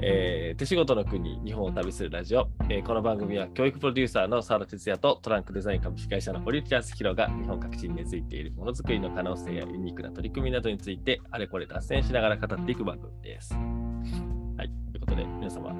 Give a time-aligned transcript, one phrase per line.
[0.00, 2.48] えー手仕事の国、日本を旅するラジオ。
[2.68, 13.54] えーこの番組は教育プロデューサーの澤田哲也とトランクデザイン株式会社の堀内康弘が日本各地に根付いているものづくりの可能性やユニークな取り組みなどについてあれこれ脱線しながら語っていく番組です。
[13.54, 14.70] はい。
[14.92, 15.74] ということで、皆様、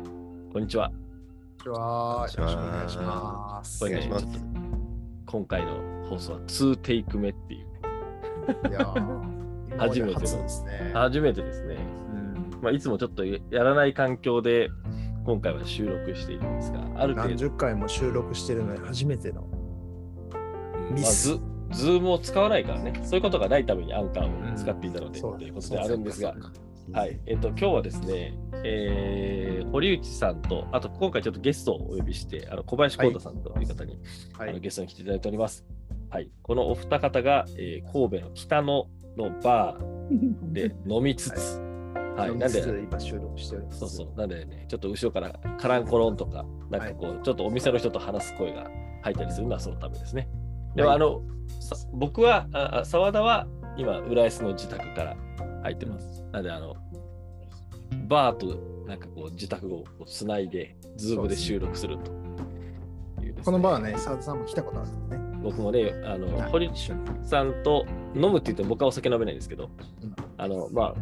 [0.53, 0.91] こんにちは。
[0.91, 1.79] こんにちは。
[2.09, 3.85] よろしくお願いします。
[3.85, 4.27] お願いします
[5.27, 9.39] 今回の放送は2テイク目っていう、いやー
[9.79, 10.91] 初めてですね。
[10.93, 11.77] 初めてですね。
[12.59, 12.65] うん。
[12.65, 14.69] まあ、いつもちょっとやらない環境で
[15.25, 19.47] 今回は収録しているんですが、ある程度、何十回も収録してるのに初めての。
[20.91, 20.95] うん。
[20.95, 21.31] ミス。
[21.31, 21.39] まあ、
[21.71, 25.35] ズズームを使わないからね、そういうことがないためにアンカーを使っていたので、う。
[25.35, 26.35] んということであるんですが。
[26.93, 28.35] はい、えっ、と、今日はですね、
[28.65, 33.99] えー堀内さんと、あと今回ちょっとゲストをお呼びして、あの小林幸太さんという方に、
[34.39, 34.51] はい。
[34.51, 35.67] あのゲストに来ていただいております。
[36.09, 38.87] はい、このお二方が、えー神戸の北野
[39.19, 41.68] のバーで飲みつつ、はい、
[42.27, 43.79] なんで、今収録しております。
[43.81, 44.19] そうそう。
[44.19, 48.71] なんでね、ちょっと後ろからカランコロンとか、なんかこう、ちょっとお店の人と話す声が
[49.03, 50.29] 入ったりするのはそのためですね。
[50.75, 51.23] でも、はいあの、
[51.61, 55.17] さ僕は、ああ沢田は今、浦安の自宅から
[55.63, 56.23] 入ってます。
[56.33, 56.77] なんで、あの、
[58.07, 58.47] バーと
[58.87, 62.19] なんかこう、自宅をつないで、 Zoom で収録するとね
[63.45, 65.29] このバーね、澤田さんも来たことあるんですね。
[65.43, 66.93] 僕もね、あの、はい堀内
[67.25, 69.71] さんと飲むって言っても僕はお酒飲めないんですけど、
[70.03, 70.95] うんあの、まあ、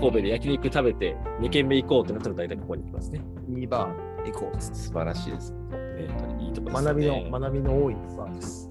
[0.00, 3.20] 神戸で焼肉食べて2軒目行こうってなったら大体ここに行きますね。
[3.48, 4.60] いいバ行こう。
[4.60, 5.54] 素晴らしいです。
[5.72, 6.72] えーいいとこー。
[6.72, 6.84] です、ね。
[6.84, 8.68] 学びの、学びの多いバーです。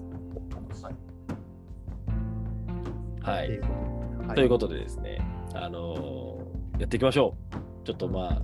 [3.22, 3.60] はい
[4.34, 5.20] ということでですね、
[5.54, 7.86] あのーやっていきましょう。
[7.86, 8.42] ちょっとまあ、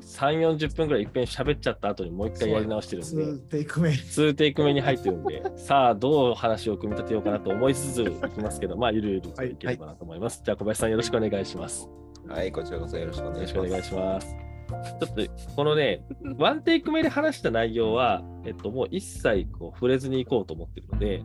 [0.00, 3.90] 3、40分ぐらいいっぺん喋っちゃった後にもう一回やり直してるんで、2テイク目。
[3.90, 10.42] 2テイク目に入ってるんで、さあ、どう話を組み立てようかなと思いつついきますけど、まあ、ゆるゆるといければなと思います。
[10.44, 11.88] じゃあ、小林さんよろしくお願いします。
[12.28, 13.64] はい、こちらこそよろしくお願いします。
[13.64, 14.52] よろしくお願いします。
[14.98, 16.04] ちょっと、このね、
[16.38, 21.22] ワンテイク目で話した内容は、えっと、もう一切こう触れずにいこうと思ってるので、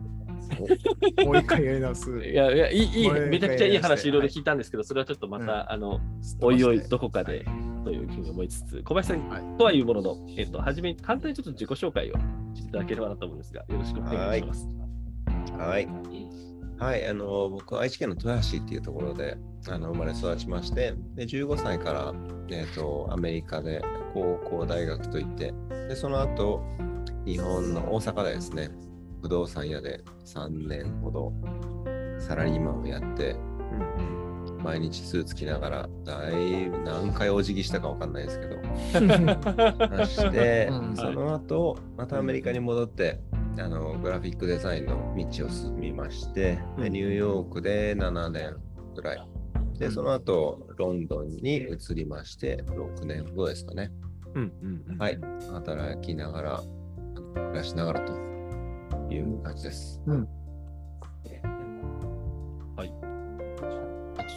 [1.24, 2.10] もう一回やり直す。
[2.10, 6.00] いや、いや、いい、いいめちゃくちゃいい話いろいろ聞いたんですけど、それはちょっとまた、うんあの、
[6.40, 7.44] おいおい、どこかで、
[7.84, 12.14] というふうに思いつつ、小林さん、はいとはいうものの、えっと、はじめに簡単にちょっと自己紹介を
[12.54, 14.68] していただければなと思うんですが、よろしくお願いします。
[15.56, 15.88] はい。
[16.78, 19.36] はい、あの、僕は愛知県の豊橋っていうところで
[19.68, 22.14] あの生まれ育ちまして、で15歳から、
[22.50, 23.82] えー、とアメリカで
[24.14, 25.52] 高校、大学と行って、
[25.88, 26.62] でその後、
[27.24, 28.70] 日本の大阪でですね、
[29.22, 31.32] 不動産屋で3年ほど
[32.20, 33.34] サラリーマンをやって、
[34.58, 38.56] 毎日スーツ着ながら、だいぶ何回お辞儀したかわかんないですけど、
[39.96, 40.96] まして、うん。
[40.96, 43.20] その後またアメリカに戻って
[43.58, 46.82] あのグラフィックデザインの道を進みまして、うん。
[46.84, 48.56] でニューヨークで7年
[48.94, 49.28] ぐらい。
[49.78, 53.92] でその後ロンドンに移りまして6年後ですかね。
[54.34, 55.18] うんうんうんはい。
[55.52, 56.62] 働きながら
[57.34, 58.12] 暮らしながらと
[59.10, 60.10] いう感じです、あ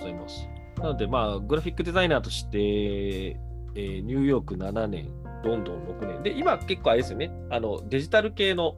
[0.01, 0.47] ございます。
[0.77, 3.37] なので、まあ、グラフィックデザイナーとして、
[3.73, 5.09] えーニューヨーク7年、
[5.45, 6.23] ロンドン6年。
[6.23, 8.75] で、今結構あれですよね、あのデジタル系の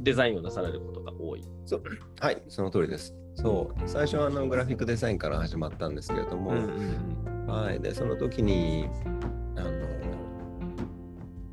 [0.00, 1.44] デザインをなされることが多い。
[1.66, 1.82] そう。
[2.20, 3.14] はいその通りです。
[3.34, 3.88] そう。
[3.88, 6.52] 最初はあのグラフィックデザインから始まったんですけれども、
[7.46, 8.88] はい、でその時に
[9.56, 9.70] あの、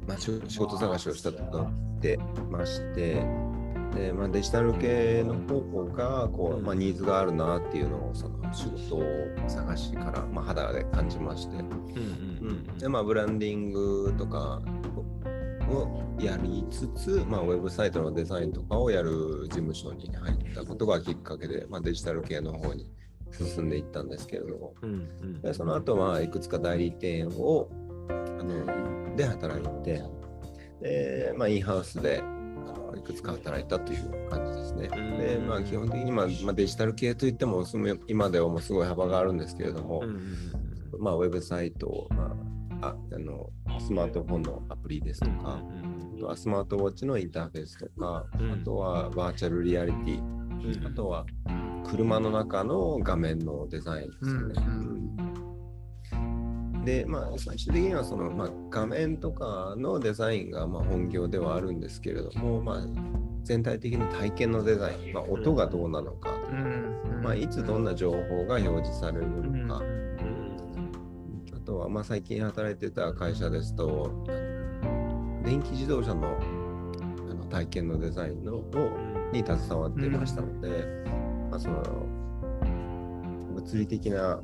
[0.08, 2.20] まあ、仕仕事探しをしたとなって
[2.50, 3.26] まして
[3.94, 9.04] で、まあ、デジタル系の方がこう、まあ、ニーズがあるなっていうのをその仕事を
[9.48, 14.62] 探しから、まあ、肌で感じまして、うんでまあ、ブランディングとか
[15.70, 22.88] をやりつつ、まあ、ウェブサイトのデザインとかをやる事務所に入ったことがきっかけで、まあ、デジタル系の方に
[23.32, 25.42] 進んでいったんですけれども、うんうん。
[25.42, 27.70] でその後はいくつか代理店を
[28.10, 28.14] あ
[28.44, 30.04] ので働いて
[30.82, 32.24] で、まあ、インハウスで
[32.98, 34.90] いくつか働いたという感じですね。
[34.96, 35.18] うん。
[35.18, 37.66] で、まあ、基本的に、まあまあ、デジタル系といっても
[38.08, 40.04] 今ではもうすごい幅があるんですけれども、
[41.00, 42.36] まあ、ウェブサイト、ま
[42.82, 43.50] あ、ああの
[43.80, 45.62] スマートフォンのアプリですとか、
[46.18, 48.52] あとはスマートウォッチのインターフェースとか、うん。
[48.54, 50.42] あとはバーチャルリアリティ、うん
[50.86, 51.26] あとは
[51.86, 55.21] 車の中の画面のデザインですよね。
[56.84, 62.86] で、まあ、最終的にはその、まあ、画面とかのデザインがまあ本業ではあるんですけれども、まあ、
[63.44, 66.30] 全体的に体験のデザイン、まあ、音がどうなのか、
[67.24, 69.84] まあ、いつどんな情報が表示されるのか、
[71.56, 74.26] あとは、まあ、最近働いてた会社ですと、
[75.44, 76.38] 電気自動車の
[77.30, 78.66] あの体験のデザインのを
[79.32, 80.70] に携わっていましたので、
[81.50, 81.82] まあ、その
[83.54, 84.42] 物理的な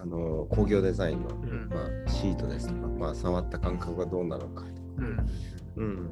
[0.00, 4.64] あの工業デザインの、んまあ、シートですとか、まあ、触った感覚がどうなのか
[4.98, 5.26] うん。
[5.76, 6.10] うん。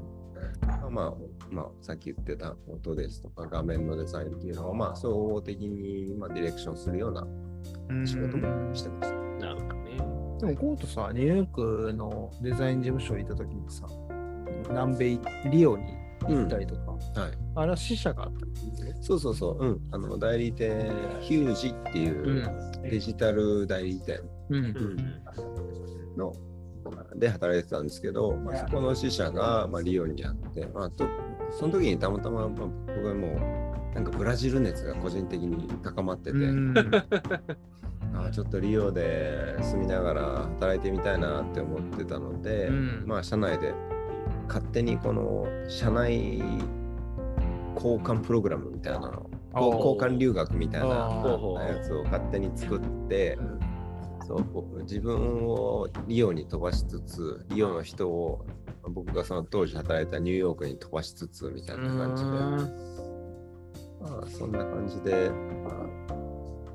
[0.90, 1.14] まあ、
[1.50, 7.26] まあ、さっき言ってた音ですとか画面のデザインっていうのは、まあ、総合的に、まあ、ディレクションするような
[8.06, 9.12] 仕事もしてます。
[9.40, 9.96] なるほどね。
[10.38, 11.46] でも、コートさ、ニューヨー
[11.88, 13.86] クのデザイン事務所行った時にさ、
[14.68, 15.84] 南米、リオに
[16.26, 17.30] 行ったりとか、はい。
[17.54, 18.52] あれは支社があったり
[19.00, 19.64] そうそうそう。
[19.64, 19.80] うん。
[19.90, 22.48] あの、代理店、ヒュージっていう
[22.82, 24.20] デジタル代理店。
[26.16, 26.32] の、
[27.16, 31.04] で働いてたんですけど、まあ、そこの支社が、まあ、リオにあって、まあ、と
[31.58, 36.74] その時にたまたま、まあ、僕はもう、なんかブラジル熱が個人的に高まってて、うん。
[38.14, 40.22] あーちょっとリオで住みながら
[40.58, 43.04] 働いてみたいなって思ってたので、うん。
[43.06, 43.74] まあ社内で
[44.48, 46.42] 勝手にこの社内
[47.76, 49.22] 交換プログラムみたいな
[49.54, 53.38] 交換留学みたいなやつを勝手に作って、
[54.26, 58.44] そう僕自分をリオに飛ばしつつリオの人を
[58.82, 62.30] 僕がその当時働いたニューヨークに飛ばしつつみたいな感じで、
[64.10, 66.14] まあ、そんな感じで、まあ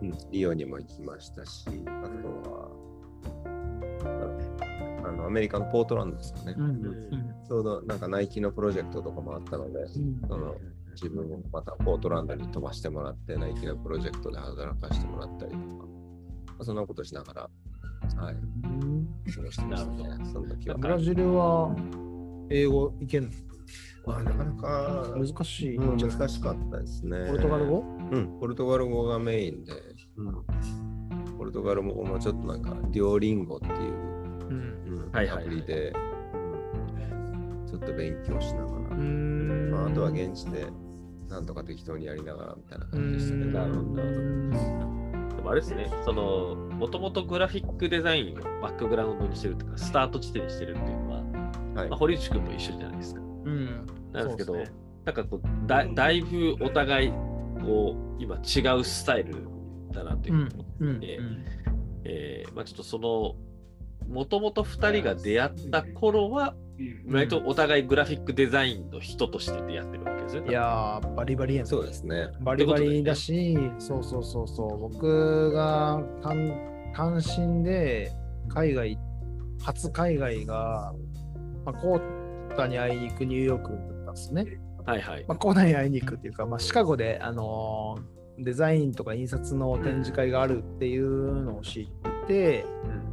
[0.02, 2.70] うん、リオにも行きましたし、あとは、
[5.04, 6.56] ああのアメリカのポートランドですかね。
[6.58, 9.86] うんうんちょうどなんかナイキのプロジェクトとかもあったので、
[10.30, 10.56] その
[10.94, 17.50] 自分をまたポートランドに飛ばしてもらって、ナイキのプロジェクトで働かせてもらったりとか、まあ、そんなことしながら、
[18.18, 20.32] はい、うん過ごしてましたね。
[20.32, 20.78] その時は。
[20.78, 21.76] ブラジルは
[22.50, 23.30] 英語いけんの？
[24.06, 25.78] まあ、なかなか難しい。
[25.78, 27.28] うん難しかったですね。
[27.28, 27.84] ポルトガル語？
[28.12, 29.74] うん、ポルトガル語がメインで、
[30.18, 30.44] うん、
[31.38, 35.04] ポルトガル語もちょっとなんか、デュオリンゴっていう、うん。
[35.04, 36.02] うんはいはいはいアプリで、うん
[37.68, 39.41] ちょっと勉強しながら、ん
[39.82, 40.68] まあ、あとは現地で
[41.30, 43.46] なんとか適当にやりながらみたいな感じでしたね。
[43.46, 44.04] なるほどな。
[44.04, 44.12] る
[45.38, 51.18] でもあれですね、その、もともとグラフィックデザインをバックグラウンドにしてるとか、スタート地点にしてるっていうのは、
[51.74, 51.90] はい。
[51.90, 53.22] まあ、堀内君も一緒じゃないですか。
[53.22, 53.88] うん。
[54.12, 54.66] なんですけど、ね。
[55.06, 57.12] なんかこうだ、だいぶお互い、
[57.64, 59.48] こう、今違うスタイル
[59.92, 61.22] だなっていうふうに思ってう
[62.04, 63.36] えーまあ、ちょっとその、
[64.12, 66.56] もともと2人が出会った頃は、
[67.08, 70.50] 割とお互いグラフィックデザインの人として出会ってるわけですよね。
[70.50, 71.66] いやー、バリバリやん。
[71.66, 72.30] そうですね。
[72.42, 76.54] バリバリだし、そうそうそうそう、僕が単
[76.94, 78.12] 単身で
[78.50, 78.98] 海外、
[79.64, 80.94] 初海外が、
[81.66, 84.46] まあ、コータに会いに行くニューヨークだったんですね。
[84.86, 85.26] はいはい。
[85.28, 92.11] まあ、コータに会いに行くっていうか、まあ、シカゴで、あのーデザインとか印刷の展示会があるっていうのを知って、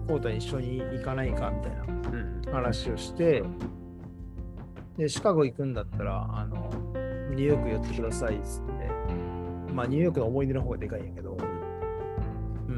[0.06, 3.42] コータに一緒に行かないかみたいなうんうん話をして、
[4.96, 6.70] で、シカゴ行くんだったら、あの、
[7.34, 11.36] ニューヨーク寄ってくださいっつって、まあ、ニューヨークの思い出の方がでかいんやけど、
[12.68, 12.72] う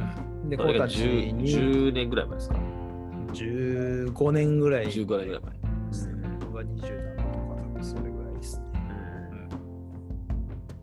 [0.44, 0.48] ん。
[0.50, 2.56] で、コータち 10, に10年ぐらい前ですか
[3.32, 5.38] ？15年ぐらい、?15 年ぐらい前。
[5.40, 8.64] うん僕が20代とか、多分それぐらいですね。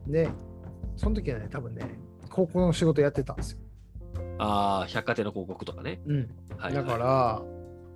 [0.08, 0.30] で、
[0.96, 2.00] その時はね、多分ね、
[2.30, 3.60] 高校の仕事やってたんですよ。
[4.40, 6.00] ああ、百貨店の広告とかね。
[6.06, 6.30] うん。
[6.58, 7.42] はい、だから、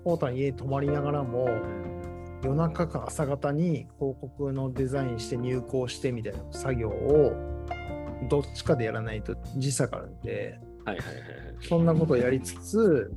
[0.03, 1.47] コータに家に泊まりながらも、
[2.43, 7.33] 夜中か朝方に広告のデザインして入稿してみたいな作業を
[8.29, 11.21] どっちかでやらないと時差があるんで、はいはいはいは
[11.61, 11.67] い。
[11.67, 13.13] そんなことをやりつつ、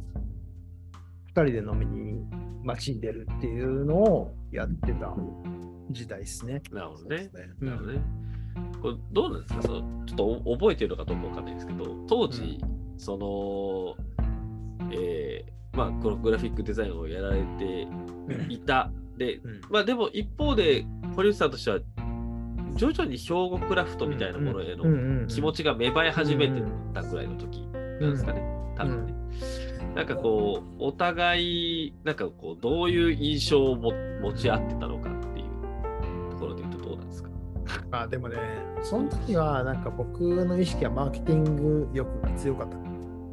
[1.34, 2.22] 2人で飲みに
[2.62, 5.14] 街に出るっていうのをやってた
[5.90, 6.60] 時代ですね。
[6.70, 7.30] なるほどね。
[7.60, 8.00] うんなるほどね。
[8.82, 9.62] これどうなんですか？
[9.62, 12.60] そのちょっとお覚えてるのかどうかわかんないですけど、当時、
[12.96, 13.96] その、
[14.92, 17.88] えーまあ、このグラフィックデザインをやられて
[18.48, 18.90] いた。
[19.18, 19.60] で、うん。
[19.70, 20.86] まあでも一方で、
[21.16, 21.80] 堀内さんとしては、
[22.76, 26.60] 徐々に兵庫クラフトみたいなものへの気持ちが芽生え始めて
[26.92, 27.60] たぐらいの時
[28.00, 28.42] なんですかね、
[28.76, 29.14] 多分ね。
[29.94, 35.03] なんかこう、お互い、なんかこう、どういう印象をも持ち合ってたのか
[38.02, 38.36] あでもね、
[38.82, 42.76] その時はなんか僕の意識はマーケティング欲が強かった。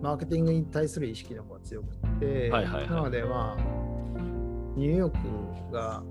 [0.02, 2.90] マーケティングに対する意識の方が強くて、はいはいはい。
[2.90, 3.62] なのでまあ、
[4.76, 6.04] ニューヨークが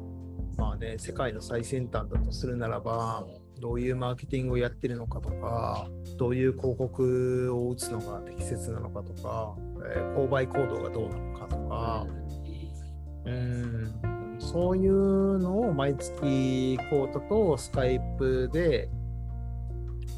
[0.56, 3.26] まあね、世界の最先端だとするならば、
[3.60, 5.88] どういうマーケティングをやってるのかとか、
[6.18, 9.56] どういう広告を打つのが適切なのかとか、
[9.94, 12.06] えー購買行動がどうなのかとか、
[13.24, 14.19] うん
[14.52, 18.90] そういうのを毎月コートとスカイプで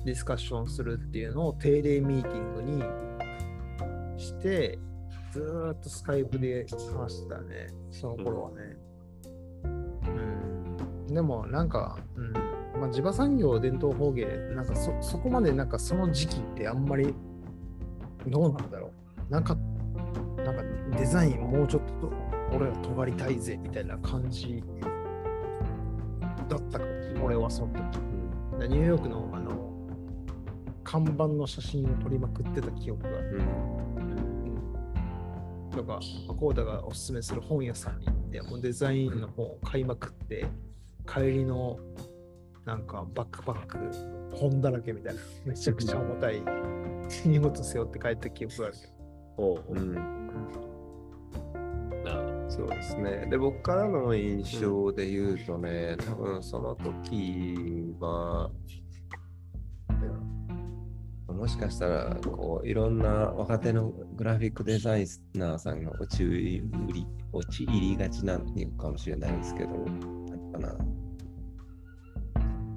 [0.07, 4.79] ディスカッションするっていうのを定例ミーティングにして、
[5.33, 8.57] ずっとスカイプで話してたね、その頃はね。
[9.65, 9.69] う
[11.11, 12.33] ん、でもなんか、うん
[12.81, 14.25] まあ、地場産業伝統工芸、
[14.55, 17.15] なんかそそこまでなんかその時期ってあんまり
[18.27, 18.93] どうなんだろ
[19.29, 19.31] う。
[19.31, 19.55] なんか、
[20.39, 20.62] なんか
[20.97, 22.22] デザインもうちょっと
[22.55, 24.63] 俺は尖りたいぜみたいな感じ
[26.49, 26.85] だったか
[27.17, 28.01] も、俺はその時。
[28.61, 29.73] でニューヨークのあの
[30.85, 33.41] 看板の写真を撮りまくってた記憶がある。
[35.71, 36.01] とか、
[36.39, 40.47] コーダがおすすめする本屋さんに行って、もうデザインの本を買いまくって、
[41.07, 41.79] 帰りの
[42.67, 43.79] なんかバックパック、
[44.37, 46.43] 本だらけみたいな、めちゃくちゃ重たい
[47.25, 48.93] 荷物背負って帰った記憶があるけど。
[49.37, 50.72] ほううん
[52.62, 53.26] そうですね。
[53.28, 58.50] で、僕からの印象で言うとね、多分その時は、
[61.26, 66.62] もしかしたら、こう、いろんな若手のグラフィックデザイナーさんが落ち売り、
[67.33, 68.45] 落ち入りがちなの
[68.78, 70.76] かもしれないですけど、なんかな。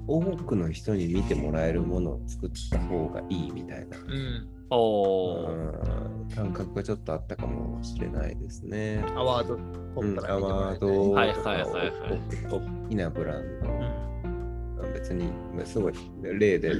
[0.08, 4.55] 多くの人に見てもらえるものを作った方がいいみたいな、うん。
[4.70, 5.48] お
[6.34, 9.04] 感覚がちょっとあったかもしれないですね。
[9.14, 11.92] アワードうん、取ったらアワードはいとかはいはいはい
[12.50, 14.76] 大きなブランうん。
[14.76, 15.30] ド、別に
[15.64, 16.72] すごい例で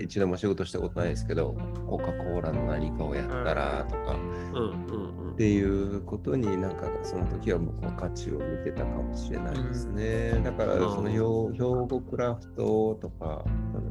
[0.00, 1.54] 一度も仕事したことないですけど、
[1.86, 4.16] コカ・コーラの何かをやったらとか。
[4.54, 5.34] うんうんうん。
[5.34, 10.40] っていうことになんかその時は僕は価値を見てたかもしれないですね。
[10.44, 11.16] だからその兵
[11.52, 13.44] 兵庫クラフトとか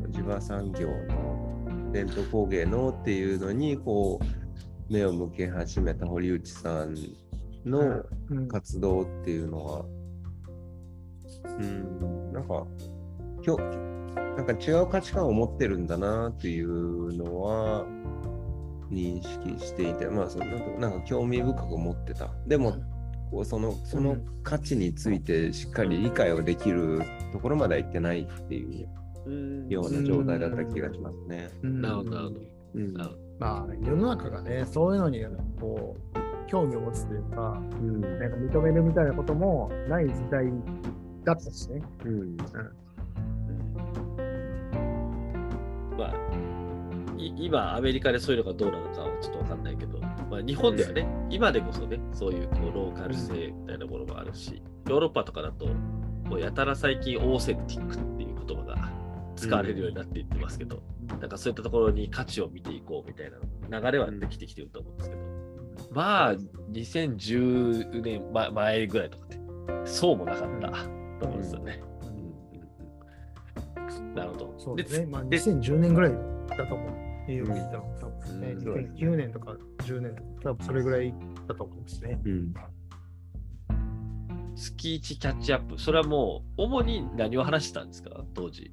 [0.09, 1.52] 地場産業の
[1.93, 6.95] 伝統工芸のっていうのにこう目を向け始めた堀内さん
[7.65, 8.47] のうん。
[8.47, 9.85] 活動っていうのは、
[11.45, 12.65] うん、なんか、
[13.45, 13.61] 今日、
[14.15, 17.85] なんか違う価値観を持ってるんだなっていうのは
[18.91, 20.45] 認識していて、まあ、その
[20.79, 22.29] なんか興味深く持ってた。
[22.47, 22.73] でも、
[23.31, 28.87] こうそのその価値についてしっかり理解をできるところまでは行ってないっていう。
[28.97, 29.02] うん
[29.69, 31.49] ような状態だった気がしますね。
[31.63, 31.81] うん。
[31.81, 32.39] なるほどなるほど。
[33.39, 35.23] まあ、世の中がね、そういうのに
[35.59, 38.01] こう興味を持つというか、うん。
[38.01, 40.45] なんか認めるみたいなこともない時代
[41.23, 41.81] だったしね。
[42.05, 42.37] うん。
[45.97, 46.13] まあ、
[47.17, 55.67] い今、アメリカでそういうのがどうなのかはちょっとわかんないけど、まあ、日本ではね、今でこそね、そういうこうローカル性みたいなものもあるし、ヨーロッパとかだと、
[56.29, 58.91] もうやたら最近オーセンティックっていう言葉が
[59.35, 60.81] 使われるようになっていってますけど、
[61.19, 63.31] なんかそういったところに価値を見ていこうみたい
[63.69, 65.21] な流れはできてきてると思うんですけど、
[65.91, 66.35] まあ、
[66.71, 69.41] 2010年前前ぐらいとかね、
[69.85, 70.67] そうもなかった
[71.19, 71.81] と思うんですよね。
[72.01, 72.17] うんうん
[73.97, 74.53] うんなるほど。
[74.57, 75.05] そうですね。
[75.07, 76.11] まあ、で2010年ぐらい
[76.57, 76.89] だと思う。
[77.27, 78.47] ニューヨーク行ったの多分ね。
[78.51, 81.13] うん2009年とか10年とか、多分それぐらい
[81.47, 82.19] だと思うんですね。
[82.25, 82.53] うん
[84.55, 88.71] 月1キャッチアップ、それはもう、主に何を話してたんですか、当時。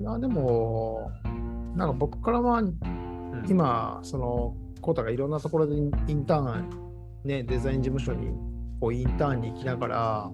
[0.00, 1.12] いや、でも、
[1.76, 2.62] なんか僕からは、
[3.48, 6.70] 今、その、コータがいろんなところでインターン、
[7.24, 8.30] ね、デザイン事務所に
[8.80, 10.32] こうインターンに行きながら、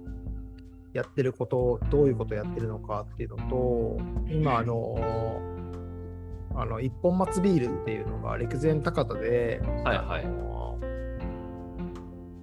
[0.92, 3.98] やってること、どういうことやってるのかっていうのと、
[4.30, 4.96] 今、あの、
[6.54, 10.22] あの一本松ビールっていうのが陸前高田で、はいはい。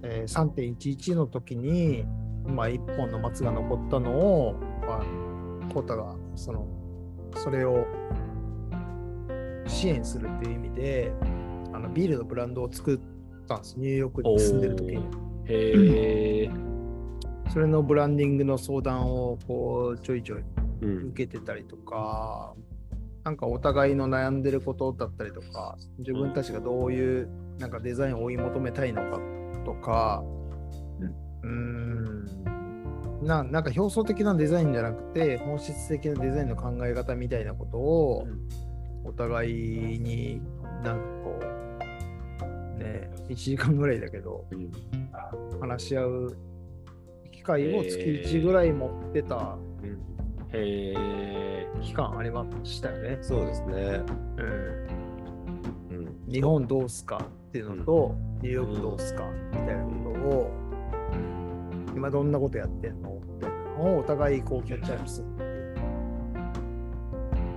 [0.02, 2.04] えー3.11の時に、
[2.46, 4.54] まあ、一本の松が残ったのを、
[4.86, 6.68] まあ、コータがその
[7.36, 7.86] それを
[9.66, 11.12] 支援するっていう意味で
[11.72, 13.00] あのビールのブランドを作っ
[13.48, 13.74] たんです。
[13.78, 15.24] ニューヨークに住んでる時に。
[15.46, 16.50] へえ。
[17.52, 20.44] それのブランディングの相談をこうちょいちょい
[20.82, 21.08] うん。
[21.10, 22.54] 受けてたりとか、
[23.24, 29.20] なんかお互いの悩んでることだったりとか、自分たちがどういうなんかデザインを追い求めたいのか
[29.64, 30.22] とか、
[31.42, 31.83] うーん、
[33.24, 38.26] ななんか表層的なデザインじゃなくて、本質的なデザインの考え方みたいなことを
[39.04, 39.50] お互
[39.96, 40.40] いに
[40.82, 44.70] なんかこう、ね、1時間ぐらいだけど、うん。
[45.60, 46.36] 話し合う
[47.32, 49.56] 機会を月1ぐらい持ってた。
[51.82, 53.18] 期間ありましたよね。
[53.20, 54.02] そうですね。
[54.36, 55.96] うん。
[55.96, 56.32] うん。
[56.32, 60.50] 日本どうすかっていうのと、ニューヨークどうすかみたいなことを、
[61.94, 63.13] 今どんなことやってんの
[63.78, 65.74] をお互いこうキャッチアップするっていう。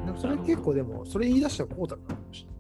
[0.06, 2.54] でもそれ結構でも、それ言い出したらこうだったかもしれな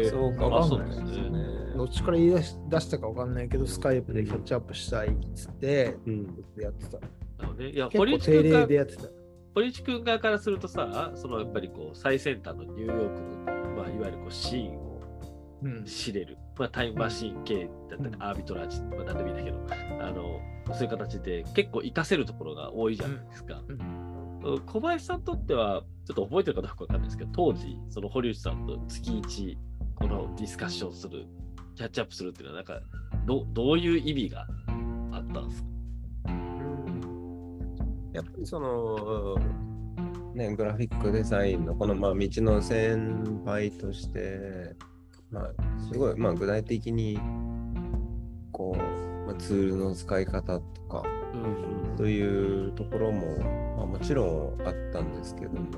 [0.00, 0.04] え。
[0.10, 1.30] そうかあ、もしそうでれないですすね。
[1.30, 1.44] ね。
[1.76, 6.98] どっちから言い出し出したかわかんないけど、スカイプでキャッチアップしたいっつって、うんやってた。
[7.42, 9.02] なのでいや、結堀構定例内君がでやってた。
[9.54, 15.00] 堀内君側からするとさ、そのやっぱりこう最先端のニューヨークの、まあ、いわゆるこうシーンを
[15.62, 15.84] うん。
[15.84, 18.22] 知れる、まあ、タイムマシーン系だったり、うん。
[18.22, 19.58] アービトラージ、まあ、なんでもいいんだけど、
[20.00, 20.40] あの
[20.72, 23.62] そういう形で結構活かせるところが多いじゃないですか。
[23.68, 23.72] う
[24.56, 24.60] ん。
[24.66, 29.56] 小林さんにとっては、ちょっと覚えてるかどうかわかんないですけど、当時、その堀内さんと月1、
[29.94, 31.26] このディスカッションする、
[31.76, 32.80] キャッチアップするっていうのは、なんか
[33.26, 34.46] どどういう意味が
[35.12, 35.68] あったんですか？
[38.12, 39.36] やっぱりその、
[40.34, 44.76] ね、グラフィックデザインのこの、まあ、道の先輩として、
[45.34, 45.52] まあ、
[45.92, 47.18] すごい、まあ、具体的に、
[48.52, 51.02] こう、まあ、ツールの使い方とか、
[51.34, 53.36] うんというところも、
[53.76, 55.68] まあ、もちろんあったんですけども、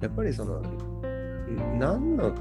[0.00, 2.34] やっぱりその、ん何の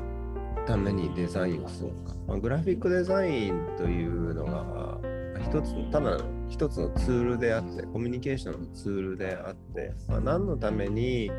[0.65, 6.17] ためにデザインをするのか、まあ、グラフィックデザインというのが、まあ一つ、ただ
[6.49, 11.31] 一つのツールであって、コミュニケーションのツールであって、まあ、何のために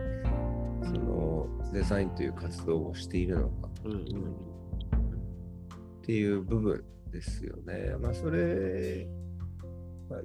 [0.82, 3.68] そのデザインという活動をしているのか。
[3.84, 4.50] うんうん
[6.00, 7.94] っていう部分ですよね。
[8.00, 9.06] まあ、それ、
[10.08, 10.20] まあ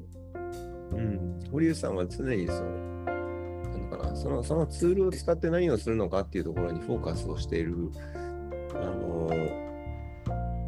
[0.95, 2.69] うん、堀内さんは常にその、
[3.05, 7.91] なんのかな、そのそのツールを使って何をするのかっていうところにフォーカスをしている、
[8.73, 9.29] あの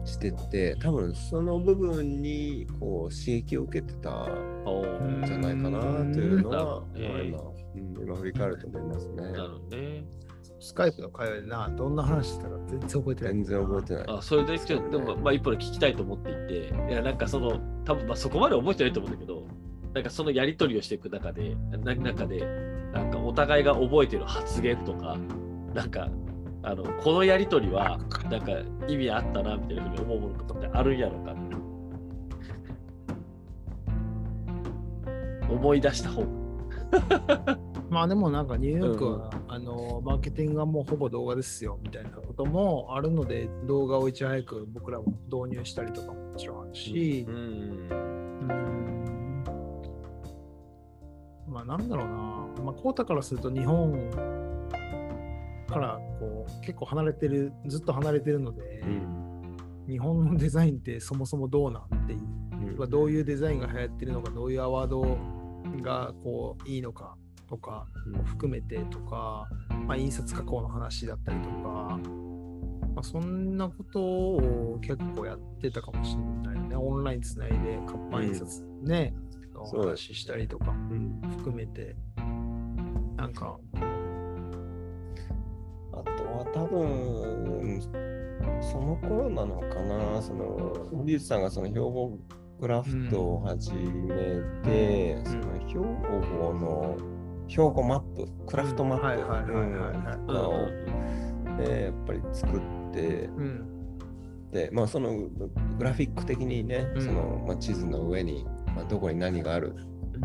[0.05, 5.79] してて、多分その部分にこう刺激を受けてたんじゃないかな
[6.13, 6.83] というのは、
[7.31, 9.15] まあ今、振り返ると思いますね。
[9.15, 10.05] なるほどね。
[10.59, 13.33] スカイプの会話でな、どんな話したか全然覚えてない。
[13.33, 14.05] 全然覚えてない。
[14.07, 19.43] あそれでちょっと、でも、まあ、一歩で聞きたいと思っていて、いや、なんかその、多分まあそこまで覚えてないと思うんだけど、
[19.93, 22.45] なんかそのやり取りをしていく中で、な中で、
[22.93, 25.17] なんかお互いが覚えてる発言とか、
[25.73, 26.09] なんか、
[26.63, 28.51] あのこのやり取りは、なんか
[28.87, 31.35] 意味あったな、みたいなふうに思うものとかってあるんやろか
[35.49, 36.46] 思い出した方が。
[37.89, 47.35] まあでもなんかニューヨークは、あのマーケティングはもうほぼ動画ですよみたいなこともあるので動画をいち早く僕らも導入したりとかももちろんあるし、うん。
[47.35, 47.37] う
[48.53, 48.87] ん
[51.49, 52.13] まあなんだろうな、
[52.65, 54.11] まあ、コータからすると日本
[55.67, 59.57] からこう結構離れてる、ずっと離れてるので、うん。
[59.87, 65.17] 日本のデザインってそもそもどうなんっていう、うんまあどういうデザインが流行ってるのか、どういうアワード
[65.81, 67.15] がこういいのか
[67.47, 69.47] とかも含めてとか、
[69.87, 71.99] まあ、印刷加工の話だったりとか、
[72.95, 76.75] まあ、そんなことを結構やってたかもしれないね。
[76.75, 79.13] オンラインつないで活版印刷ね、
[79.55, 81.21] うだ話したりとかうん。
[81.37, 81.95] 含めて、
[83.15, 83.57] なんか、
[85.93, 87.81] あとは多分、
[88.61, 92.19] その頃なのかな、その、堀内さんがその兵庫
[92.59, 94.15] クラフトを始め
[94.63, 96.97] て、その兵庫の
[97.47, 100.67] 兵庫マップ、クラフトマップを、
[101.57, 102.61] ね、やっぱり作っ
[102.93, 103.87] て、うん、
[104.51, 105.29] で、まあその
[105.77, 107.01] グラフィック的にね、うん。
[107.01, 109.75] その、まあ、地図の上に、まあ、どこに何がある、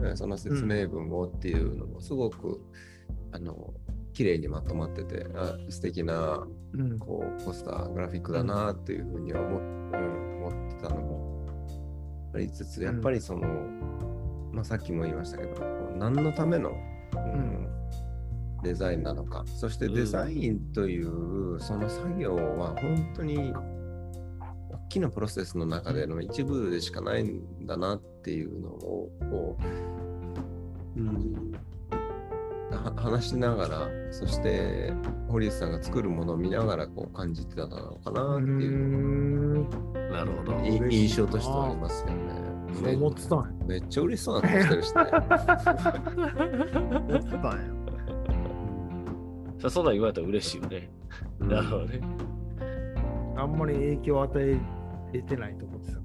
[0.01, 2.61] ねその説明文をっていうのもすごく、
[3.33, 3.75] あの、
[4.15, 11.32] 綺麗にまとまってて、あ素敵なうん、こうポスター、グラフィックだなっていうふうには思,、うん、思ってたのも
[12.35, 13.49] ありつつ、やっぱりその、
[14.53, 15.61] まあ、さっきも言いましたけど、
[15.97, 16.71] 何のための、
[17.15, 17.69] うん
[18.63, 29.59] デザインなのか、そしてデザインというその作業は本当に大きなプロセスの中での一部でしかないんだなっていうのをこ
[30.97, 31.59] う、うん、は
[32.97, 34.93] 話しながら、そして
[35.29, 39.71] 堀内さんが作るものを見ながらこう感じてたのかなっていうの
[40.11, 40.53] なるほど。
[40.65, 42.15] 印象としてはありますよね。
[42.75, 43.45] そう思ってたんや。
[43.67, 45.01] めっちゃ嬉しそうな顔してるしね。
[45.03, 45.09] 思
[47.19, 47.51] ってたんや。
[49.59, 50.91] さそんなん言われたら嬉しいよね。
[51.41, 52.01] うんなるほどね。
[53.37, 54.59] あんまり影響を与え
[55.13, 55.99] れてないと思ってた。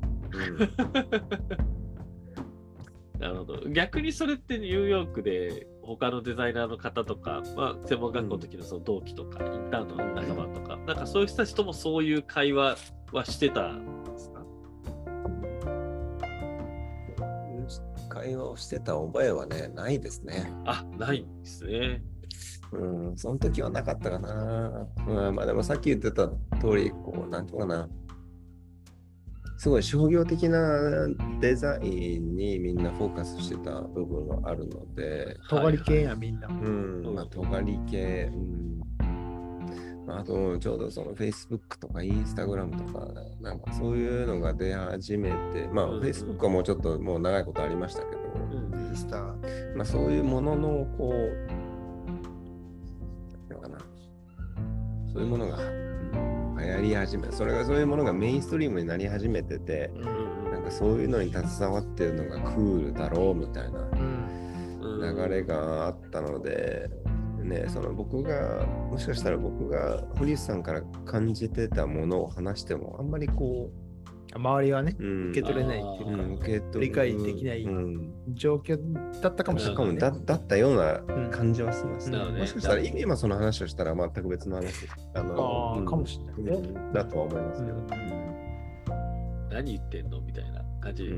[3.20, 3.70] なるほど。
[3.70, 12.78] 逆にそれってニューヨークで他のデザイナーの方とか、まあ、専門学校の時のその同期とか、インターンの仲間とか、なんかそういう人たちともそういう会話
[13.12, 14.44] はしてたんですか？
[18.10, 20.52] 会話をしてた覚えはね、ないですね。
[20.66, 22.04] あ、ないんですね。
[22.72, 24.88] うん、その時はなかったかな。
[25.08, 26.28] うん、まあでもさっき言ってた
[26.60, 27.88] 通り、こう、なんていうかな。
[29.58, 30.60] すごい商業的な
[31.42, 36.48] デザインにみんなフォーカスしてた部分はあるので、尖り系やみんな。
[36.48, 38.80] うん、まあ、尖り系、うん。
[40.06, 43.08] まああと、ちょうどその Facebook とか Instagram とか、
[43.42, 49.18] なんかそういうのが出始めて、まあ、うん Facebook はもうちょっともう長いことありましたけど、うんインスタ。
[49.76, 52.22] まあ、そういうものの、こう、なん
[53.48, 53.78] ていうのかな、
[55.12, 55.87] そういうものが、う
[56.58, 63.88] ん流行り始め、それがそういうものがメインストリームになり始めてて、うんなんかそういうのに携わってるのがクールだろうみたいな
[65.14, 66.90] 流れがあったので、
[67.44, 73.72] ね、その僕が、もしかしたら僕が堀内さんから感じてたものを話しても、あんまりこ
[74.38, 76.34] 周りはね、う、うん、受け取れないってういうか、ん。
[76.36, 76.82] 受け取る。
[76.82, 78.80] 理解できないうん、状況
[79.22, 79.98] だったかもしれない、ね。
[79.98, 82.18] だだったような感じはしますね。
[82.18, 86.70] うんもしかしたら今その話をしたら全く別の話あのああ、うんかもしれないね。
[86.70, 87.78] うんだとは思いますけど。
[89.52, 91.10] 何言ってんのみたいな感じ。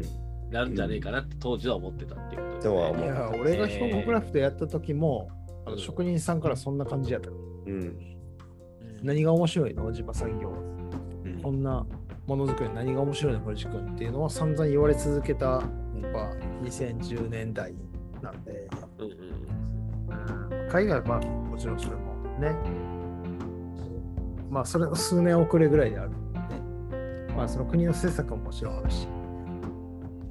[0.51, 5.29] なるんじゃねえかなって当時は思ってたっていうことですとは思いうや、俺が兵庫クラフトやった時も、
[5.65, 7.29] あのうん職人さんからそんな感じやった。
[7.29, 7.34] う
[7.71, 7.95] ん。
[9.03, 9.91] 何が面白いの？
[9.91, 10.49] 地場産業。
[10.49, 11.39] うん。
[11.43, 11.86] こんな
[12.29, 15.61] ものづくり何が面白いの堀内君っていうのは散々言われ続けたやっ
[16.13, 16.29] ぱ
[16.63, 17.73] 2010年代
[18.21, 19.39] なんで、うんうん
[20.69, 22.55] 海外はもちろんそれもね、
[24.51, 26.33] まあそれの数年遅れぐらいであるん
[27.27, 29.07] で、まあその国の政策ももちろんあるし、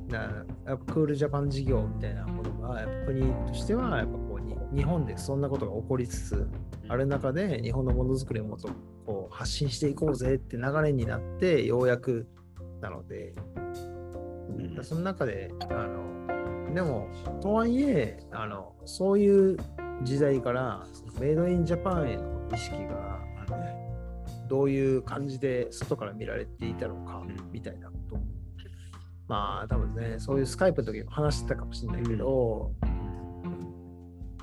[0.09, 4.17] なやっぱクールジャパン事業みたいなものがやっぱ国としてはやっぱ
[4.75, 6.49] 日本でそんなことが起こりつつ
[6.89, 8.69] ある中で日本のものづくりをもっと
[9.07, 12.29] こう発信していこうぜって流れになってようやく
[12.81, 13.35] なので、
[14.49, 14.85] うん。
[14.85, 17.09] その中で、あの、でも、
[17.41, 19.57] とはいえ、あの、そういう
[20.03, 20.85] 時代から、
[21.21, 23.19] メイドインジャパンへの意識が、
[24.49, 28.19] どういう感じで外から見られていたのか、みたいなこと。
[29.27, 32.73] まあ、多分ね、そういうスカイプの時も話してたかもしれないけど、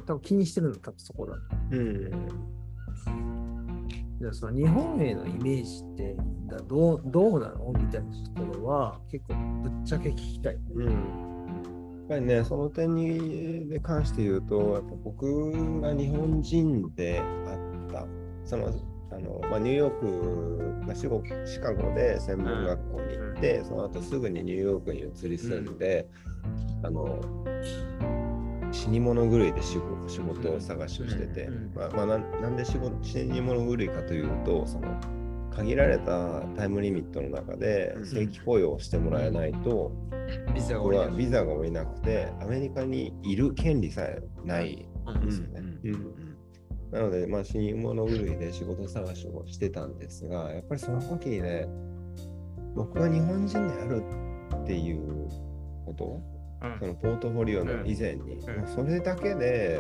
[0.06, 1.42] 多分気にしてるの多分そこだと。
[1.72, 2.12] うん。
[4.20, 6.16] じゃあその日本へのイメージって
[6.48, 7.74] だどうどうなの？
[7.74, 10.56] みたいなところは結構ぶっちゃけ聞きたい。
[10.74, 10.86] うん。
[10.86, 10.94] やっ
[12.08, 17.24] ぱりね、その点にで関して言うと、やっぱ僕が日本人であ
[17.90, 18.06] った、
[18.46, 18.68] その
[19.12, 26.08] あのまあ、ニューヨーク、まあ、シカゴシカゴで専門学校に行って、その後すぐにニューヨークに移り住んで、
[26.84, 27.20] あの
[28.76, 35.00] 死に物狂いで仕事仕事を探しをしてて、うんまあまあ、なんなんで仕事死に物狂いかというと、その
[35.56, 38.06] 限られたタイムリミットの中でうん。
[38.06, 39.94] 正規雇用をしてもらえないと、
[40.54, 45.62] ビザがビザが下りなくて、アメリカにいる権利さえないんですよね。
[46.92, 51.68] なので、まあ、死に物狂いで仕事探しをしてたんですが、やっぱりその時にね、
[52.76, 54.04] 僕が日本人である
[54.64, 55.30] っていう
[55.86, 56.35] こと、うん
[56.80, 59.80] そのポートフォリオの以前に、うんそれだけで、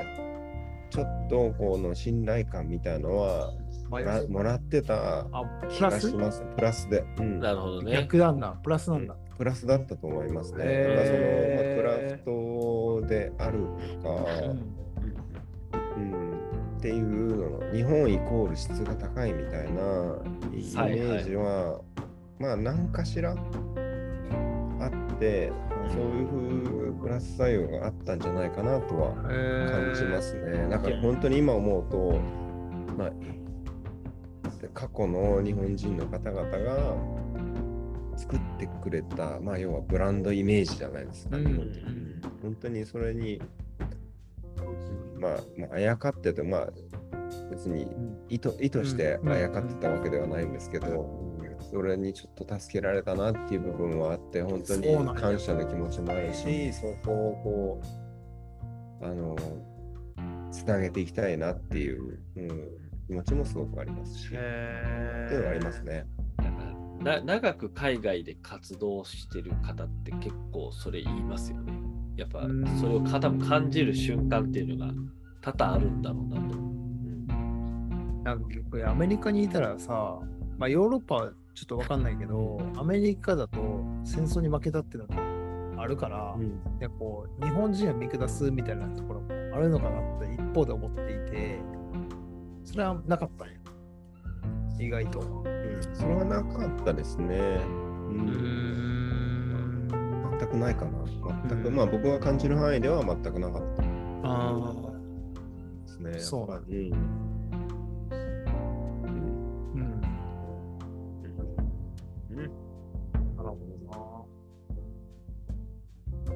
[0.89, 3.51] ちょっとこの信頼感みたいのは
[3.89, 5.27] もらもらってたあ、
[5.69, 6.43] 気プラスがします。
[6.55, 6.89] プラス？
[6.89, 7.03] で。
[7.19, 7.91] うんなるほどね。
[7.91, 8.51] 逆なんだ。
[8.63, 9.15] プラスなんだ。
[9.37, 10.63] プラスだったと思いますね。
[10.65, 11.19] へーまあ、その、
[11.55, 12.23] まあ、クラフ
[13.01, 13.59] トである
[14.01, 14.25] とか、
[15.97, 16.31] うん、
[16.77, 19.81] っていうのの日本イコール質が高いみたいな
[20.53, 21.81] イメージは、
[22.39, 23.39] まあ何かしらあっ
[25.19, 26.55] て、まあそういうふう
[27.05, 30.67] プラス作用があったんじゃないかなとは感じますね。
[30.69, 32.19] だから本当に今思うと、
[32.97, 33.11] まあ、
[34.73, 36.95] 過去の日本人の方々が
[38.17, 42.21] 作ってくれた、まあ、要はブランドイメージじゃないですか、うん。
[42.41, 43.39] 本当にそれに、
[45.19, 46.69] まあ、まあ、あやかってて、まあ、
[47.51, 47.87] 別に
[48.29, 51.24] 意図意図してあやかってたわけではないんですけど、
[51.59, 57.81] それにちょっと助けられたなっていう部分はあって、本当に感謝の気持ちもあるし、そこをこ
[59.01, 59.35] う、あの、
[60.51, 62.49] つなげていきたいなっていう、うん、
[63.07, 66.05] 気持ちもすごくありますし、っていうのがありますね。
[67.05, 71.73] な長く海外で活動してる方って結構それ言いますよね。
[72.15, 74.93] やっぱうんそれを多分感じる瞬間っていうのが
[75.41, 76.57] 多々あるんだろうなと。
[78.23, 80.19] なんか結構アメリカにいたらさ、
[80.57, 83.59] まあヨーロッパはちょっとわかんないけど、アメリカだと
[84.03, 85.15] 戦争に負けたっていうの
[85.75, 91.59] があるから、うんでこう日本人は見下すみたいなところもあるのかなって一方で思っていて、
[92.65, 93.53] それはなかったんや。
[94.79, 95.21] 意外と。
[95.93, 97.37] それはなかったですね。
[97.37, 98.17] うん
[99.87, 99.87] ん。
[100.39, 101.05] 全くないかな。
[101.49, 103.83] 全く、うんまあ僕が感じる範囲では全くなかった
[104.23, 104.91] あ
[105.85, 106.19] ですね。
[106.19, 107.34] そうなんだうん。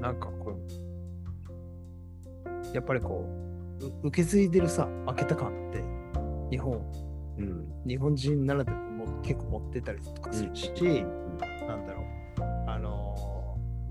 [0.01, 0.57] なんかこ
[2.71, 3.25] う、やっぱりこ
[3.81, 5.83] う、う受け継いでるさ、負けた感って、
[6.51, 6.73] 日本、
[7.37, 7.65] うん。
[7.87, 10.71] 日本人ならでも結構持ってたりとかするし、
[11.67, 12.05] なんだろう、
[12.67, 13.19] あのー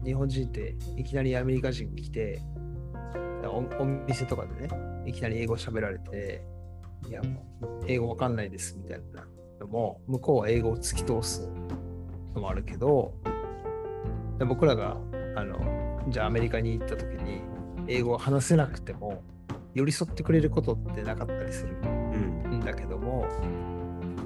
[0.04, 2.40] 日本人っていきなりアメリカ人来て、
[3.44, 4.68] おお店とかでね、
[5.06, 6.42] いきなり英語喋られて、
[7.08, 9.26] いや、もう英語わかんないですみたいな
[9.60, 11.48] のも、向こうは英語を突き通す
[12.34, 13.12] のもあるけど、
[14.38, 14.96] で僕らが、
[15.36, 15.58] あの、
[16.10, 17.40] じゃあアメリカに行った時に、
[17.86, 19.22] 英語を話せなくても、
[19.74, 22.58] 寄り添ってくれることってなかったりするうん。
[22.58, 23.26] んだけども、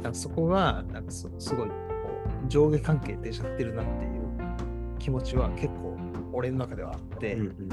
[0.02, 1.74] なんかそこがなんかすすごいこ
[2.44, 4.22] う上下関係出ちゃってるなっていう
[4.98, 5.96] 気持ちは結構
[6.32, 7.68] 俺の中ではあって、うんうん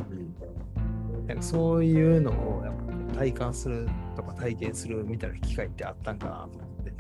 [1.28, 2.74] なんかそういうのをやっ
[3.13, 6.93] ぱ体感するとか体験するみたいな機会ってあったんかなと思って、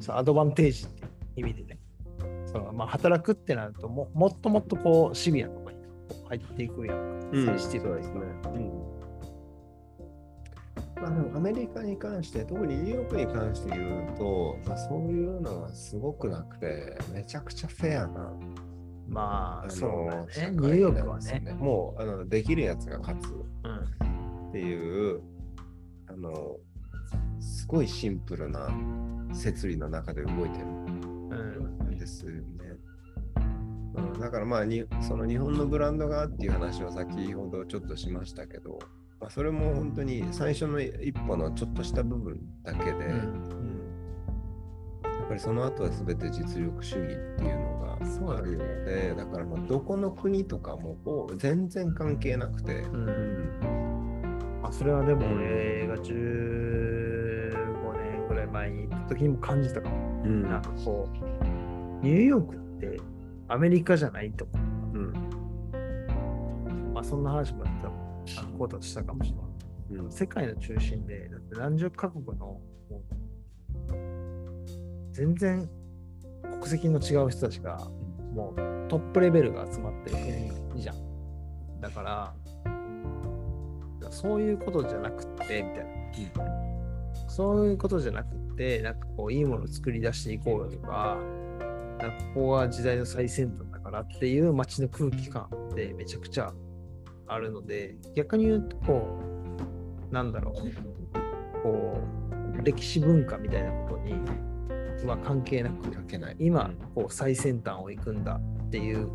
[0.00, 1.78] そのアドバンテージっていう意味でね、
[2.46, 5.67] そのまあ、働くってなるとももっともっとこうシビアとかにこう
[6.28, 7.46] 入っていくやんか、うん。
[7.46, 8.20] センシティブそうですね。
[8.44, 8.98] うん。
[11.00, 18.32] まあでもアメリカに関して、特にニューヨークに関して言うと、まあ、そういうのはすごくなくて、めちゃくちゃフェアな、
[19.08, 19.90] まあ、のそう
[20.40, 20.50] ね。
[20.52, 21.56] ニューヨークはね。
[21.58, 25.20] もうあのできるやつが勝つうんっていう、
[26.08, 26.56] あの、
[27.40, 28.68] すごいシンプルな
[29.32, 32.42] 設理の中で動いてるうんんですよね。
[33.98, 38.78] うん、だからまあに、その日本のブランドがっていう話を先ほどちょっとしましたけど、
[39.20, 43.78] まあ、それも本当に最初の一歩のちょっとした部分だけで、うんうん。
[45.02, 47.98] やっぱりその後は全て実力主義っていうのが
[48.36, 54.60] あるので、だからまあどこの国とかも全然関係なくて、うん。
[54.62, 56.02] あそれはでも俺が15
[57.96, 60.22] 年ぐらい前に行った時にも感じたかも。
[60.24, 60.42] うん。
[60.42, 61.16] なんかこう、
[62.04, 63.00] ニューヨークって
[63.48, 64.62] アメリカじゃないと思
[64.94, 65.12] うんう。
[66.94, 69.44] まあそんな話も多分、こうだとしたかもしれない。
[69.44, 69.48] うん
[70.10, 72.60] 世界の中心で、だって何十カ国の、
[75.12, 75.68] 全然
[76.42, 77.78] 国籍の違う人たちが、
[78.34, 80.16] もうトップレベルが集まってる
[80.68, 81.80] 国じゃん。
[81.80, 82.34] だから、
[84.10, 87.28] そういうことじゃなくて、みたいな。
[87.28, 91.18] そういうことじゃなくて、なんかこう、いいものを作り出していこうよとか
[92.06, 96.52] ここは時代の最先端だからっていう街の空気感ってめちゃくちゃ
[97.26, 99.20] あるので、逆に言うと、こ
[100.10, 101.98] う、なんだろう、こ
[102.58, 104.14] う、歴史文化みたいなことに
[105.06, 105.88] は関係なく。
[106.38, 109.08] 今、こう、最先端を行くんだっていう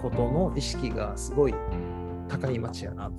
[0.00, 1.54] ことの意識がすごい
[2.28, 3.14] 高い街やなと。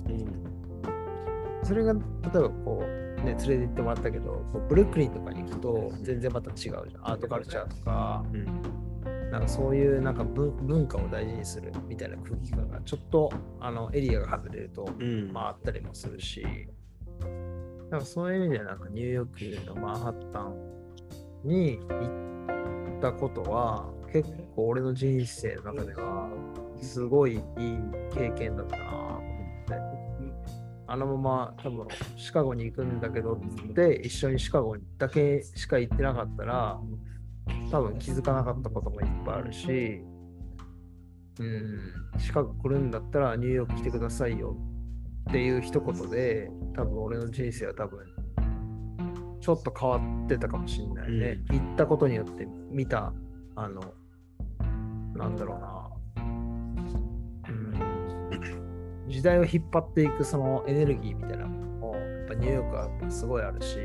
[1.62, 2.02] それが、例え
[2.38, 6.84] ばこう、ね、連れて行ってもらったけど、ブルックリンとかに行くと全然また違うじゃん。
[7.10, 8.89] アートカルチャーとか、うん
[9.30, 16.44] なんかそういうなんか文文化を大事にするみたいな空気感がちょっとあのエリアが外れると、うんまああったりもするし、
[17.90, 20.54] なんかそういう意味でなんかニューヨークのマンハッタン
[21.44, 26.28] に行ったことは結構俺の人生の中では
[26.80, 27.40] すごいいい
[28.12, 29.18] 経験だったなと思っ
[29.66, 30.00] て。
[30.92, 36.80] あのまま多分シカゴに行くんだけどって一緒にシカゴだけしか行ってなかったら
[37.70, 40.02] 多分気づかなかったこともいっぱいあるし、
[41.38, 41.80] うん、
[42.18, 44.56] シカゴ来るんだったらニューヨーク来てくださいよ
[45.30, 48.00] っていう一言で多分俺の人生は多分
[49.40, 51.38] ちょっと変わってたかもしれないね。
[51.50, 53.12] 行ったことによって見た、
[53.56, 53.80] あの、
[55.14, 55.90] なんだろうな、
[57.48, 63.78] うん、時代を引っ張っていくそのエネルギーみたいなのも、やっぱニューヨークはすごいあるし、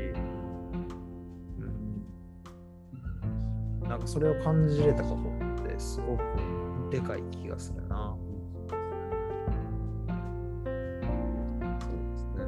[3.88, 6.22] なんかそれを感じれたことってすごく
[6.90, 8.16] でかい気がするな。
[8.68, 8.74] そ
[11.86, 12.44] うですね。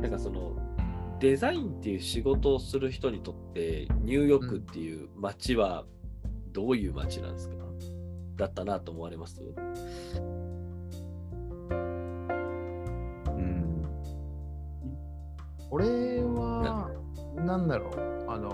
[0.00, 0.52] なんかその
[1.20, 5.84] デザインっていう仕事をする人にとってニューヨークっていう街は
[6.52, 7.56] どういう街なんですか、
[8.36, 9.40] だったなと思われます？
[15.72, 15.86] 俺
[16.22, 16.90] は、
[17.34, 18.52] なんだろう、あの、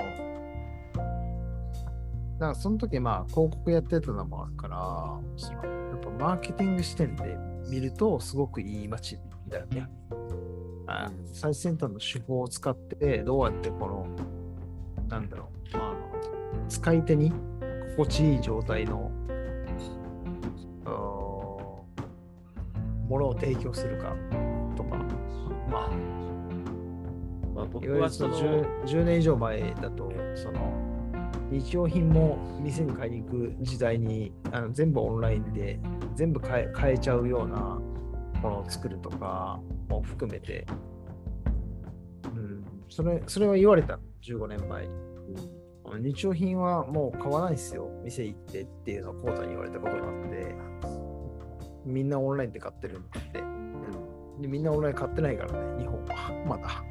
[2.39, 7.37] なんかその時まあ広告やってたのもあるから、やっぱマーケティング視点で
[7.69, 9.91] 見るとすごくいい街だよね。
[10.87, 14.07] あ最先端の手法を使ってどうやってこの、
[15.09, 17.33] なんだろう、あの使い手に
[17.97, 19.11] 心地いい状態の、
[23.09, 24.15] ものを提供するか
[24.77, 24.97] とか、
[25.69, 26.28] まあ、
[27.59, 30.73] まあ、僕はその 10, 10年以上前だと、その
[31.51, 35.81] 日用品も店に買いに行く時代にあの全部オンラインで
[36.15, 37.59] 全部買え買えちゃうような
[38.41, 40.67] ものを作るとかも含めて、
[42.27, 44.93] うん、それそれは言われた、15年前に。
[46.01, 50.55] 日用品はもう買わないですよ、店行ってっていうのをコータに言われたことがあって、
[51.85, 53.43] みんなオンラインで買ってるんだって。
[54.41, 56.45] でみんなオンライン買ってないからね、日本は。
[56.47, 56.85] まだ。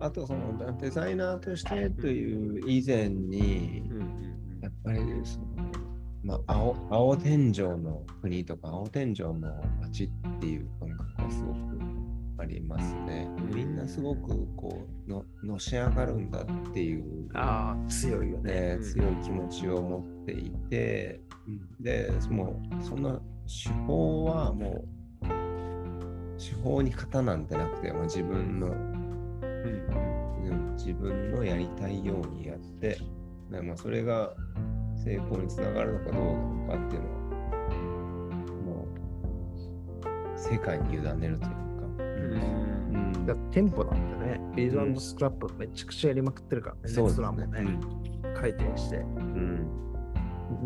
[0.00, 3.82] あとそのデザイナーとしてという以前に、
[4.62, 5.46] やっぱりその
[6.22, 9.34] まあ、青青天井の国とか青天井の
[9.80, 11.60] 街っていう感覚がすごく
[12.38, 13.28] ありますね。
[13.54, 18.76] みんなすごくこうののし上がるんだっていう、ああ、強いよね。
[18.76, 21.20] ね、強い気持ちを持っていて、
[21.80, 24.88] でもうその手法はもう
[26.38, 28.68] 手法に型なんてなくてもう自分の
[29.64, 30.74] うん。
[30.76, 32.98] 自分のやりたいようにやって、
[33.50, 34.34] ねまあ、それが
[35.04, 37.20] 成功につながるのかどうなのかっていうのは、
[38.64, 38.88] も
[40.34, 41.40] う世界に委ねるというか。
[41.98, 43.26] うん。
[43.26, 47.78] だって店舗なんてね、ビーズスクラップめちゃくちゃやりまくってるからね、レストランもね、
[48.34, 48.96] 回転して。
[48.96, 49.89] うん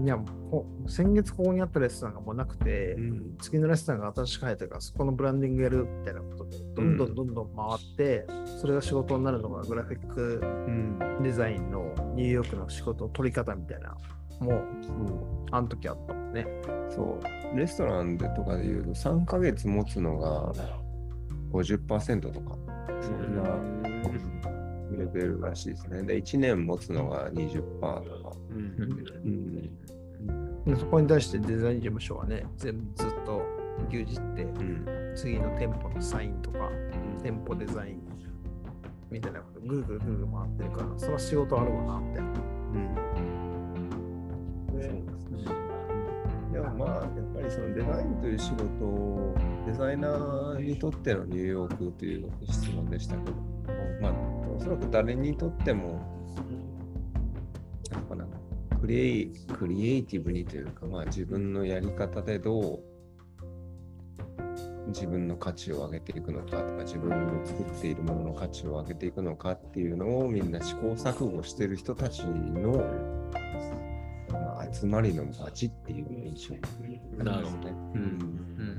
[0.05, 0.17] いや、
[0.51, 3.37] こ先月ここにあったレストランがもうなくて、うん。
[3.41, 8.27] 次のレストランが新しく入ったから、そこのブランディングやるみたいなことで、どんどんどんどん回って、
[8.61, 11.23] それが仕事になるのがグラフィックうん。
[11.23, 13.97] デザインのニューヨークの仕事の取り方みたいな、
[14.41, 14.63] もう、
[15.51, 16.47] あの時あったもんね。
[16.89, 17.19] そ
[17.53, 17.57] う。
[17.57, 20.53] レストランでとかでいうと3ヶ月持つのが
[21.53, 22.57] 50%とか。
[23.01, 23.43] そんな
[24.97, 26.03] レベルらしいですね。
[26.03, 28.03] で1年持つのが20%とか。
[28.51, 29.63] うん。
[30.65, 33.43] でそこに対してデザイン事務所はね、全部ずっと
[33.89, 35.13] 牛耳って、うん。
[35.15, 36.71] 次の店舗のサインとか、
[37.23, 38.01] 店舗デザイン
[39.11, 42.55] みたいなこと、ぐるぐるぐるぐる回ってるから、その仕事あるわな、みたいな。
[46.55, 49.35] でもまあやっぱりそのデザインという仕事を
[49.67, 53.33] デザイナーにとってのニューヨークという質問でしたけど
[54.01, 54.13] まあ
[54.55, 56.01] おそらく誰にとっても
[57.91, 58.27] なんかな
[58.81, 62.95] クリエイクリエイティブにというかまあ自分のやり方でどう
[64.89, 72.85] 自分の価値を上げていくのかとか自分の作っているものの価値を上げていくのかっていうのをみんな試行錯誤してる人たちの
[74.31, 76.55] まあ、集まりの街っていう印象
[77.25, 77.71] なるほどね。
[77.95, 78.74] うん。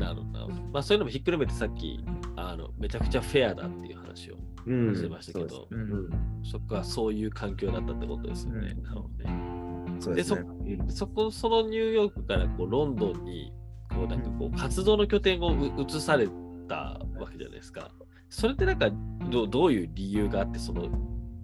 [0.00, 0.48] なるほど。
[0.72, 2.02] まあそういうのもひっくるめてさっき、
[2.36, 4.36] あのめちゃくちゃフェアだっていう話を
[4.66, 6.10] うんしてましたけどそうん
[6.42, 8.74] そこはそういう環境だったってことですよね。
[8.76, 9.60] うんなるほどね
[10.00, 10.42] そうですね。
[10.88, 13.52] そこ、そのニューヨークからこうロンドンに
[13.90, 16.28] こうなんかこう活動の拠点をう移され
[16.68, 17.90] たわけじゃないですか。
[18.30, 18.90] それってなんか
[19.30, 20.88] どうどういう理由があって、その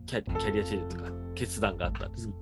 [0.06, 2.34] キャキャリアチェンジとか決断があったんですか、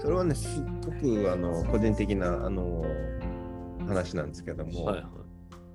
[0.00, 2.84] それはね、すっごくあの個人的なあの
[3.86, 5.06] 話なんですけども、はいはい。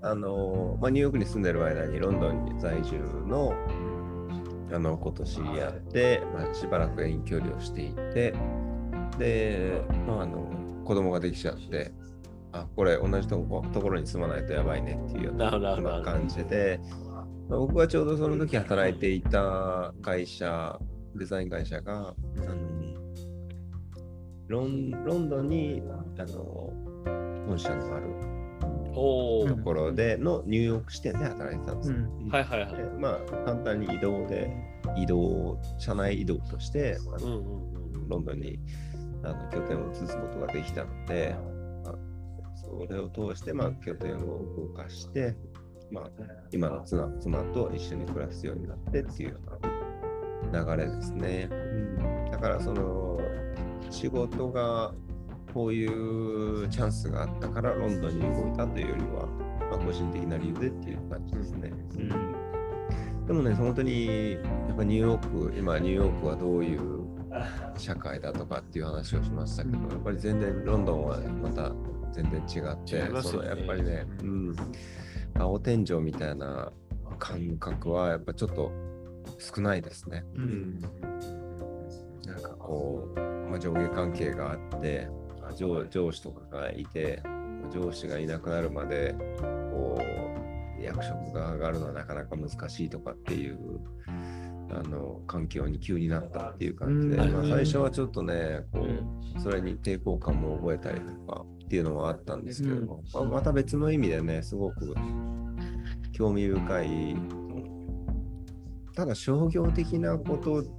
[0.01, 3.53] あのまあ、ニューヨークに住んでる間にロンドンに在住の
[4.71, 8.33] あの子と知り合って、まあ、しばらく遠距離をしていて、
[9.17, 10.47] で、まあ、あの
[10.85, 11.91] 子供ができちゃって、
[12.51, 15.51] あ、これ同じとこところに住まないとやばいねっていうような
[16.03, 16.79] 感じで、
[17.49, 20.79] まあ僕はちょうどその時働いていた会社、
[21.15, 22.55] デザイン会社が、あの
[24.47, 25.81] ロンロンドンに
[26.17, 26.88] あの
[27.47, 28.05] 本社のある
[28.93, 31.97] ところでのニューヨーク支店で働いてたんですよ。
[31.97, 32.75] うんはいはいはい。
[32.75, 34.51] でまあ、簡単に移動で、
[34.97, 38.59] 移動、社内移動として、あのうんうんロンドンに
[39.23, 41.35] あの拠点を移すことができたので、
[41.83, 41.95] まあ
[42.55, 44.19] それを通して、まあ、拠点を
[44.57, 45.35] 動かして、
[45.91, 46.09] まあ、
[46.51, 51.49] 今の妻妻と一緒に暮らすようになってっていうような流れですね。
[52.31, 53.19] だから、その、
[53.89, 54.93] 仕事が
[55.53, 59.27] こういうチャンスがあったからロンドンに動いたというよりは、
[59.71, 61.71] まあ、個人的な理由でっていう感じですね。
[63.27, 64.39] でもね、本当にや
[64.73, 67.09] っぱニューヨーク、今ニューヨークはどういう
[67.77, 69.89] 社会だとかっていう話をしましたけど、うん。
[69.89, 71.71] やっぱり全然ロンドンはまた
[72.11, 73.21] 全然違って、ね。
[73.21, 74.55] そのやっぱりね、うん、
[75.37, 76.71] 青天井みたいな
[77.19, 78.71] 感覚はやっぱちょっと
[79.37, 80.25] 少ないですね。
[80.35, 80.79] うん。
[82.25, 85.18] なんかこう、まあ、上下関係があって、ま
[85.49, 87.21] あ上上司とかがいて、
[87.71, 89.15] 上司がいなくなるまで、
[89.71, 89.99] こ
[90.79, 93.57] う、役職が上がるのはなかなか難しいとかっていう、
[94.71, 97.33] あの、環境に急になったっていう感じで、うん。
[97.33, 98.85] まあ、最初はちょっとね、こ
[99.37, 104.95] う、それに抵抗感も覚えたりとかっていうのはあったんですけども、まあまた別の意味でね、すごく
[106.11, 107.15] 興味深い、
[108.95, 110.78] ただ商業的なことと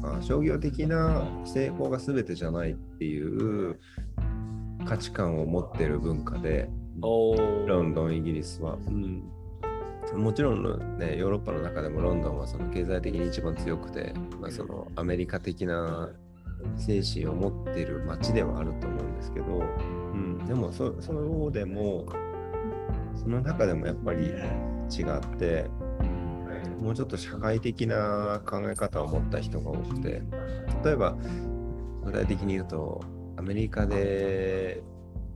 [0.00, 3.78] か、商業的な成功が全てじゃないっていう
[4.86, 6.68] 価値観を持ってる文化で、
[7.00, 8.78] ロンドン、イギリスは。
[10.14, 16.10] もちろんね、ヨーロッパの中でもロンドンはその経済的に一番強くて、まあ、そのアメリカ的な
[16.76, 19.62] 精神を持っている街ではあると思うんですけど、
[20.12, 22.06] うん、でもそそのでも、
[23.14, 25.70] その中でもやっぱり違って、
[26.80, 30.22] もうちょっと社会的な考え方を持った人が多くて、
[30.84, 31.16] 例えば、
[32.04, 33.00] 具体的に言うと、
[33.36, 34.82] アメリカで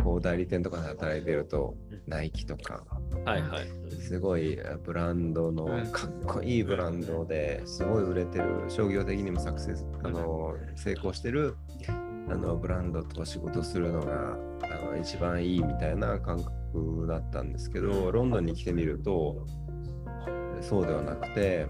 [0.02, 1.74] こう代理店とかで働いてると、
[2.06, 2.84] ナイキとか、
[3.24, 3.84] はいはい。
[4.04, 11.56] すごいブランドのうんかっこいいブランドですごい売れてる商業的にもサクセスあの成功してる
[12.28, 19.46] あのブランドと仕事するのがあの一番いいみたいな感覚だったんですけどロンドンに来てみると
[20.60, 21.66] そうではなくて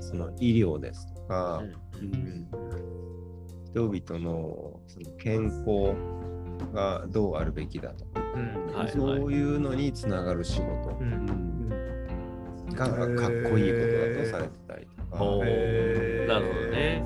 [0.00, 1.62] その医療ですとか、
[2.00, 2.48] うん
[3.72, 5.94] 人々のその健康
[6.74, 8.74] がどうあるべきだとか、うん。
[8.74, 8.90] はい。
[8.90, 11.68] そういうのにつながる仕事、うん。
[12.68, 13.06] がかっ
[13.50, 17.02] こいいことだとされてたりとか、なるほどね。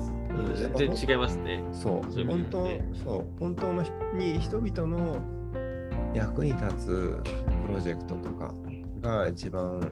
[0.75, 1.63] 全然違いますね。
[1.71, 2.11] そう。
[2.11, 2.67] そういう本当
[3.03, 3.25] そう。
[3.39, 3.83] 本当の
[4.15, 5.21] に人々の
[6.13, 7.21] 役に立つ
[7.65, 8.53] プロジェクトとか
[9.01, 9.91] が一番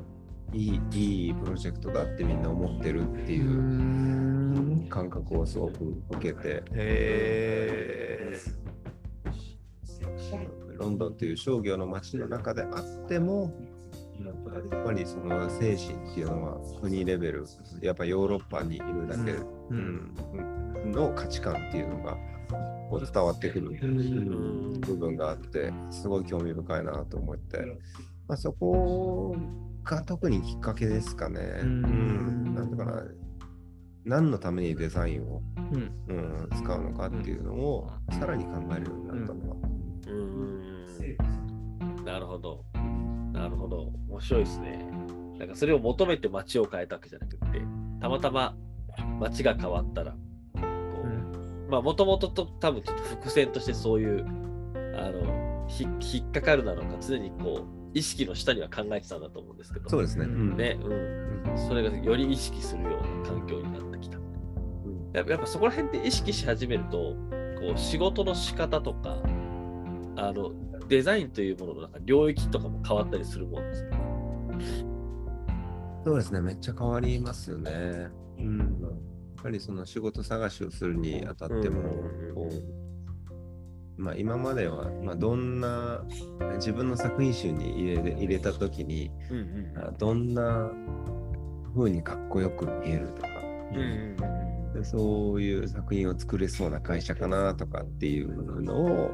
[0.53, 4.87] いいいいプロジェクトだってみんな思ってるっていううん。
[4.89, 6.63] 感覚をすごく受けて。
[6.71, 8.33] へ
[10.77, 13.53] ロンドンっていう商業の街の中であっても
[14.23, 17.45] やっぱりその精神っていうのは国レベル
[17.81, 20.15] やっぱヨーロッパにいるだけ、ううん
[20.85, 22.17] んの価値観っていうのが
[22.89, 24.79] こう伝わってくる、ん。
[24.81, 27.57] 部分があってすごい興味深いなと思って、
[28.27, 29.35] まあ、そこ
[29.85, 31.39] が特にきっかけですかね。
[31.61, 33.03] うんなんだかな
[34.05, 39.55] 何のためにデザインを、うんうん、使うのかっていうのをさらに考えるようになったのは。
[39.55, 40.41] うー
[42.03, 42.05] ん。
[42.05, 42.63] なるほど。
[43.33, 43.91] なるほど。
[44.07, 44.87] 面白いですね。
[45.39, 47.39] なんかそれを求めて街を変えたわけじゃなくて、
[47.99, 48.55] たまたま
[49.19, 50.17] 街が変わったら、こ
[51.67, 54.25] うまあもともとと多分ちょっと伏線としてそういう、
[54.97, 60.25] あの、ひ引っかかるなのか、常にこう、意識の下には考えてたんだと思うんですけど、そうですね。
[60.25, 60.57] うん。
[60.57, 61.57] ね、うん。
[61.67, 62.91] それがより意識するよう
[63.23, 64.19] な環境になってきた。
[65.13, 67.15] やっぱやっぱそこら辺で意識し始めると、
[67.57, 69.17] こう仕事の仕方とか、
[70.17, 70.51] あの
[70.89, 73.97] デザインというもののなんか領域とかも変わったりするもんですか？
[76.05, 77.71] そうですね、めっちゃ変わりますよね。
[78.37, 78.69] うん、やっ
[79.41, 82.35] ぱりその仕事探しをするにあたっても、うん。
[82.35, 82.84] こう
[83.97, 86.03] まあ、今までは、まあ、どんな
[86.55, 90.69] 自分の作品集に入れ入れたときにうんうんあどんな
[91.75, 93.27] 風にかっこよく見えるとか、
[93.73, 94.15] うん
[94.83, 99.11] そういう作品を作れそうな会社かなとかっていうのを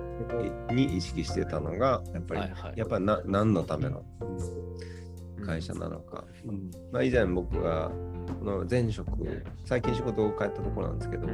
[0.71, 2.73] に意識してたのがやっぱり、はいはい。
[2.77, 4.03] やっぱりな何のための
[5.45, 6.25] 会社なのか、
[6.91, 7.91] まあ、以前僕が
[8.39, 9.11] この前職
[9.65, 11.27] 最近仕事を変えたところなんですけど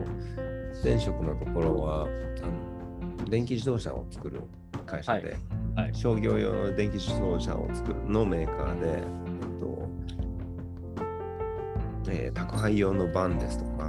[0.84, 2.67] 前職のところはあの
[3.30, 4.42] 電気自動車を作る
[4.86, 5.38] 会社で、
[5.76, 5.94] はい。
[5.94, 9.04] 商業用の電気自動車を作るのメーカーで、えっ
[9.60, 9.90] と
[12.10, 13.88] えー宅配用のバンですとか、う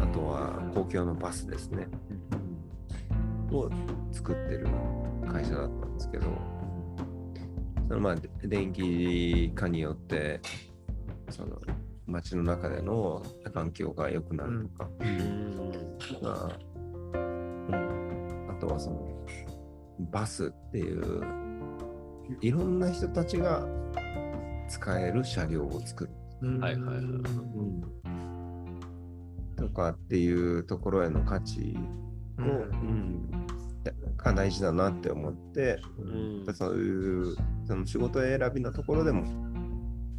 [0.00, 1.88] んあとは公共のバスですね、
[3.50, 3.70] を
[4.12, 4.66] 作ってる
[5.26, 6.26] 会社だったんですけど、
[7.88, 10.40] そのまあで電気化によって
[11.30, 11.58] その
[12.06, 13.22] 街の中での
[13.52, 15.88] 環境が良くなるとか、うん。
[16.22, 16.67] まあ
[18.68, 19.26] とはその
[20.12, 21.22] バスっていう
[22.40, 23.66] いろんな人たちが
[24.68, 26.10] 使える車両を作る、
[26.42, 26.96] うんはいはい。
[26.96, 27.04] はい
[29.56, 31.76] とかっていうところへの価値
[32.38, 32.42] を、
[34.16, 36.54] が大事だなって思って、うん。
[36.54, 39.22] そういうその仕事選びのところでも、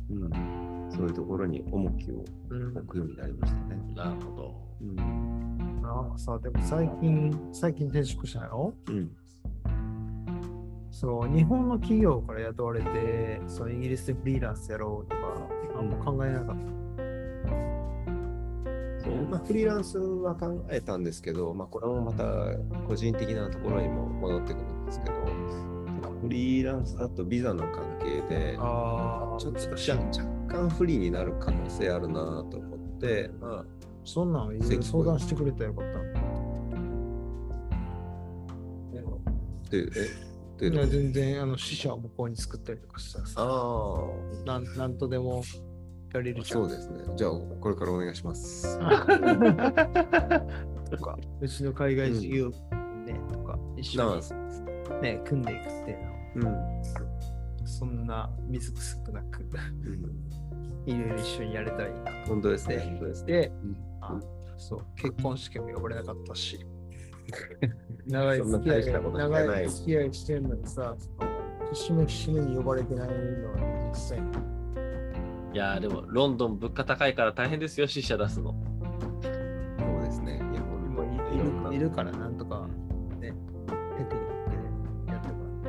[0.09, 3.77] うん、そういうところに重きをうん置くようになりましたね。
[3.95, 4.55] なるほど。
[4.81, 5.28] うん
[5.89, 6.01] な。
[6.01, 8.73] んかさ、でも最近、最近転職したよ。
[8.87, 9.11] うん。
[10.91, 16.55] そう、日本の企業から雇われて、そうイギリスでフリーランスやろうとか、あんま考えなかっ
[19.01, 22.23] そうまあ、フリーランスは考えたんですけど、まあ、これもまた
[22.87, 25.13] 個人的なところにも戻ってくるんですけど、
[26.21, 33.65] フリーランスだとビザの関係でちょっと若干不利になる可能性あるなと思って、まあ、
[34.09, 35.99] そんなん相談してくれたらよかった。
[39.69, 39.85] でえ
[40.57, 44.01] といういやのは全然あの死者を向こうに作ったりとかしたらさ、あ
[44.45, 45.43] なんなんとでも
[46.11, 46.61] やれるあ、じゃん。
[46.61, 47.03] そうですね。
[47.15, 47.31] じゃあ、
[47.61, 48.79] これからお願いします。
[48.79, 48.85] と
[50.97, 54.21] か、うちの海外事業ね、とか、一緒に
[55.03, 55.93] ね、組んでいくってい
[56.41, 57.67] うのうん。
[57.67, 60.29] そんな水くすくなく、うん
[60.91, 62.77] いろいろ一緒にやれたらいいなと本当ですね。
[62.77, 63.51] で本当ですね。
[64.57, 66.59] そう、結婚式も呼ばれなかったし、
[68.07, 70.95] 長い付き合い長い付き合いしてるのにさ、
[71.71, 73.13] 節目節目に呼ばれてないの
[73.53, 74.19] は実際
[75.51, 78.53] いやーでもロンドン物価高いから大変ですよ、死者出すの。
[79.21, 80.35] そうですね。
[80.35, 81.03] いや、今
[81.33, 82.67] いいろんないるからなんとか
[83.19, 83.33] ね、
[83.97, 84.51] テクニック
[85.07, 85.63] でやってもらっ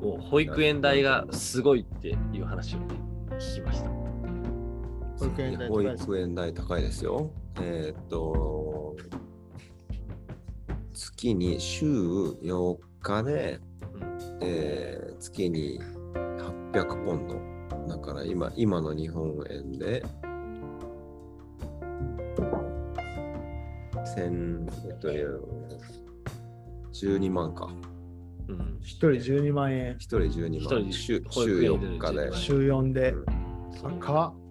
[0.00, 0.06] て。
[0.06, 2.86] もう保育園代がすごいっていう話をね、
[3.38, 3.99] 聞きました。
[5.20, 7.30] 保育園代保高いです育園代高いですよ。
[7.60, 8.96] えーっと、
[10.94, 13.60] 月に週4日で、
[13.94, 15.78] うんえー月に
[16.72, 17.38] 800ポンド。
[17.94, 20.02] だから今、今の日本円で、
[24.06, 25.08] 千えっと、
[26.92, 27.68] 12万か。
[28.48, 30.82] うん一人12万円、一人12一万。
[30.84, 32.32] 人週週園で4日で。
[32.34, 34.49] 週4でうん高っ。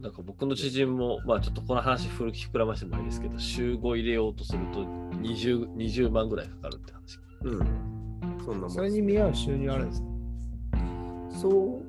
[0.00, 7.18] なんか僕の知人も、まあちょっとこの話古き膨らましてもいいですけど、週5入れようとすると 20, 20万ぐらいかかるって話。
[7.42, 8.38] うん。
[8.44, 10.08] そんなもんそれに見合う収入あるんですか？
[11.40, 11.82] そ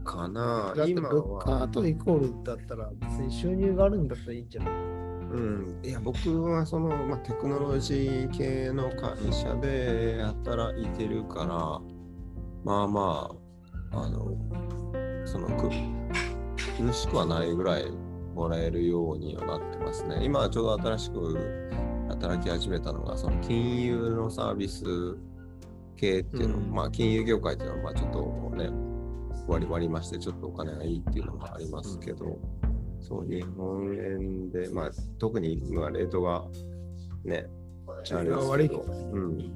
[0.00, 1.68] うかなだって今物価は。
[1.68, 4.72] とイコールだったら別に収入があるんだったらいいんじゃない？
[5.32, 11.80] うん、いや僕はその、まあ、テクノロジー系の会社で働いてるから
[12.64, 13.30] まあま
[13.92, 14.36] ああの
[15.24, 15.70] そのく
[16.82, 17.90] 苦しくはないぐらい
[18.34, 20.24] もらえるようにはなってますね。
[20.24, 21.70] 今ちょうど新しく
[22.08, 24.84] 働き始めたのがその金融のサービス
[25.96, 26.70] 系っていうの、うん。
[26.70, 28.70] まあ金融業界っていうのはまあちょっとね
[29.46, 32.38] 割り割りましてちょっとお金がいいっていうのもありますけど、
[33.00, 36.44] そう、日本円で、まあ、特に今、レートが
[37.24, 37.46] ね、
[37.88, 39.54] あれです悪いけうん、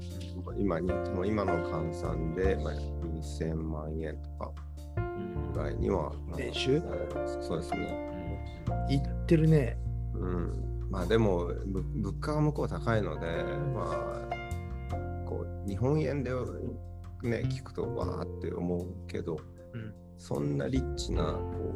[0.57, 4.51] 今に、もう今の換算で、まあ、2000万円とか
[5.55, 6.81] ぐらいには、まあ年収
[7.41, 8.15] そうですね。
[8.89, 9.77] 言ってるね。
[10.13, 10.87] うん。
[10.89, 13.43] まあ、でも、ぶ物価が向こう高いので、
[13.73, 16.31] まあ、こう、日本円で
[17.23, 19.37] ね、聞くと、わーって思うけど、
[19.73, 21.75] うんそんなリッチな、こ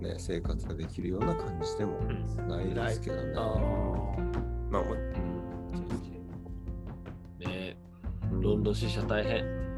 [0.00, 1.98] う、ね、生活ができるような感じでも
[2.48, 3.34] ないですけどね。
[3.36, 3.40] あ
[4.70, 4.96] まあ、もう
[7.40, 7.76] ね
[8.30, 9.69] ロンドン支社大変。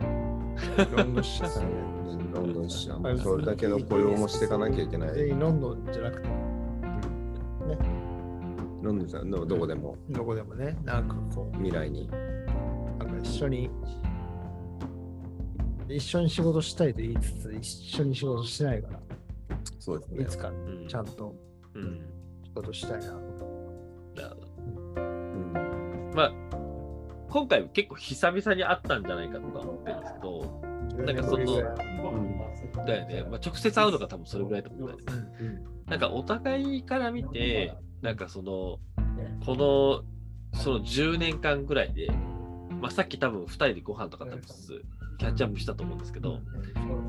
[0.77, 1.69] ーロンドン支社さんね。
[2.35, 5.15] ロンドン支社はいそれだけの雇用もしていかなきゃいけない。
[5.15, 6.29] 全員ロンドンじゃなくて、
[8.83, 12.09] ロンドンじゃどどこでもどこでもね、なんかこ未来に。
[12.09, 12.11] う、
[12.99, 13.71] なんか一緒に、
[15.89, 17.67] 一緒に仕事したいと言いつつ、一
[17.97, 19.01] 緒に仕事してないから、
[19.79, 20.27] そうですねい。
[20.27, 21.35] つかうんちゃんと
[21.75, 22.01] うん
[22.45, 23.07] 仕事したいな。
[23.07, 23.43] なるほど
[24.97, 26.33] うんまあ、
[27.33, 30.63] 今回結構久々に会ったんじゃないかとか思ってるんですけど、
[31.07, 35.63] なんかその10だよね、まあ、直接会うのが多分それぐらいだと思うんだよね。
[35.87, 38.79] なんかお互いから見て、なんかその、
[39.47, 42.11] この、その10年間ぐらいで、
[42.81, 44.83] まあ、さっき多分2人でご飯とか食べつつ、
[45.19, 46.41] キャッチアップしたと思うんですけど、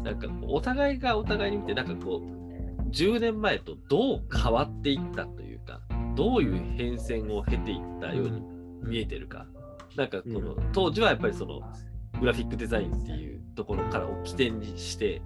[0.04, 5.82] なんかお互いがお互いに見て、なんかこう、10年前とどう変わっていったというか、
[6.16, 8.42] どういう変遷を経ていったように
[8.84, 9.48] 見えてるか。
[9.98, 11.62] なんかこの、当時はやっぱりその、
[12.20, 15.22] グラフィックデザインっていうところからを起点にして、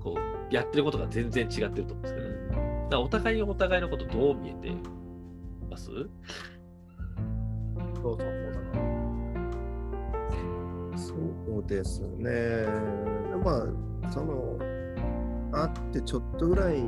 [0.00, 0.16] こ
[0.50, 2.40] う、やってることが全然違ってると思うんですけど、だか
[2.90, 4.72] らお互いにお互いのことどう見えて
[5.68, 5.86] ます？
[5.86, 6.10] そう
[8.02, 8.24] そうそうだ
[8.60, 8.66] な。
[10.96, 11.14] そ
[11.58, 12.64] うですね。
[13.44, 13.66] ま
[14.06, 14.56] あ、その、
[15.52, 16.80] 会ってちょっとぐらい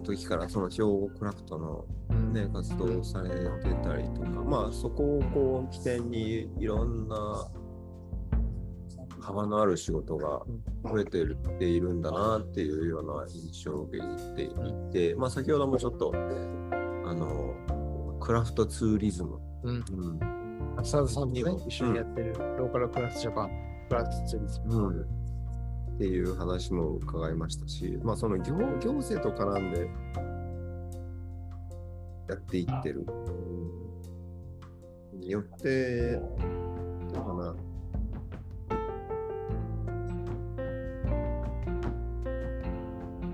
[0.00, 1.84] の時から、その兵庫クラフトの
[2.32, 3.36] ね、活動をされて
[3.82, 7.48] たりとか、まあ、そこをこう起点にいろんな
[9.20, 10.42] 幅のある仕事が
[10.84, 14.50] 増えてるっているんだなっていうような印象を受けてい
[14.92, 17.54] て、まあ、先ほどもちょっと、あの、
[18.20, 19.38] クラフトツーリズム。
[19.64, 19.76] うん。
[19.76, 19.80] う
[20.12, 20.20] ん
[20.76, 23.50] 浅田さんもね、一緒にやってるローカルクラスジャパン、
[23.88, 24.86] クラスツーリズム。
[24.86, 25.19] うん
[26.00, 29.80] っていう話も伺いましたし、まあ、その行行政と絡んで
[32.26, 33.06] やっていってる。
[35.12, 36.22] によって、ど
[37.12, 37.54] うかな。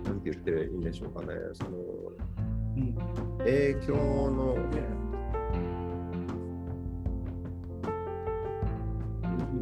[0.02, 1.38] なんて言っていいんでしょうかね。
[1.52, 1.70] その
[3.38, 4.56] 影響の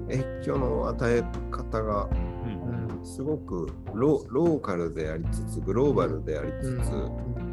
[0.08, 2.23] 影響の与え方がうん。
[3.04, 6.80] すごくロローカルでありつつ、グローバルでありつ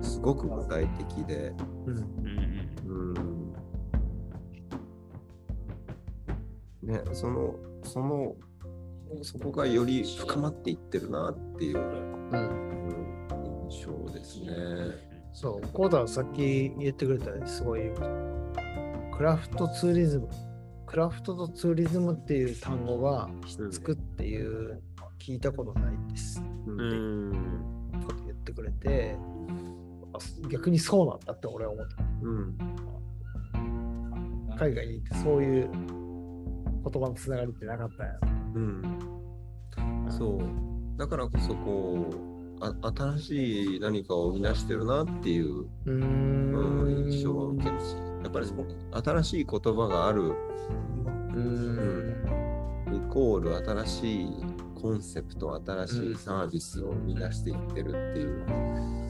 [0.01, 1.53] つ、すごく具体的で、
[1.85, 1.97] うん。
[1.97, 3.17] うん
[6.83, 8.35] うん、ね、その、その、
[9.21, 12.31] そこがより深まっていってるなっていう、うん。
[12.31, 12.37] う
[12.67, 12.71] ん
[13.69, 14.51] 印象ですね。
[15.33, 17.91] そう、コーダはさっき言ってくれたねすごい、
[19.15, 20.27] クラフトツーリズム。
[20.91, 24.60] クラフトとツーリズムっていう単語がひっつくっていう
[25.21, 26.41] 聞いたことないです。
[26.65, 29.15] ううんんこと言ってくれて、
[30.13, 30.17] あ
[30.49, 32.03] 逆にそうなんだって俺は思った。
[32.23, 32.57] うん
[34.57, 38.13] 海外に行ってそういう言葉のつながりってなかったんや
[38.55, 38.99] うん。
[40.09, 40.39] そう。
[40.99, 48.65] だからこそこう、あ新しい何かを生み出してるなっていう、うんん印象を受けるし、やっぱりその
[49.03, 51.39] 新しい言葉があるうー
[52.91, 54.27] んイコール新しい
[54.81, 59.07] コンセプト、新しいサービスを生み出していってるっていう、うん、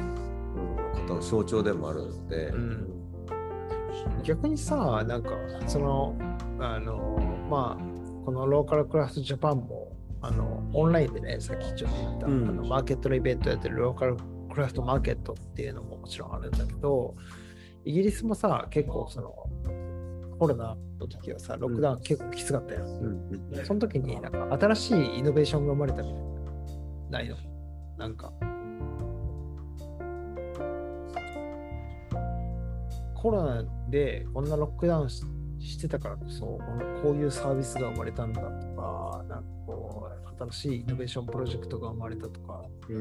[0.94, 2.88] ことの象徴でもあるので、うん。
[4.24, 5.32] 逆にさなんか
[5.68, 6.16] その
[6.60, 7.20] あの
[7.50, 9.92] まあこのローカルクラフトジャパンも
[10.22, 12.50] あのオンラインでねさっきちょっと言った、うん。
[12.50, 14.18] あのマーケットのイベントやってるローカル
[14.52, 17.16] クラフトマーケットっていうのももちろんあるんだけど
[17.86, 19.34] イギリスもさ結構その
[20.42, 26.18] コロナの時はさロックダウン結構きつかったよ、うんうんその時になんか新しいイノベーションが生まれたみたい
[27.12, 27.20] な。
[27.20, 27.36] ないの？
[28.00, 28.34] なんか。
[33.14, 35.24] コロナでこんなロックダウンし
[35.60, 36.58] してたからこそ
[37.04, 42.96] こういうサービスが生まれたんだとかなんかこう新しいイノベーションプロジェクトが生まれたとかだ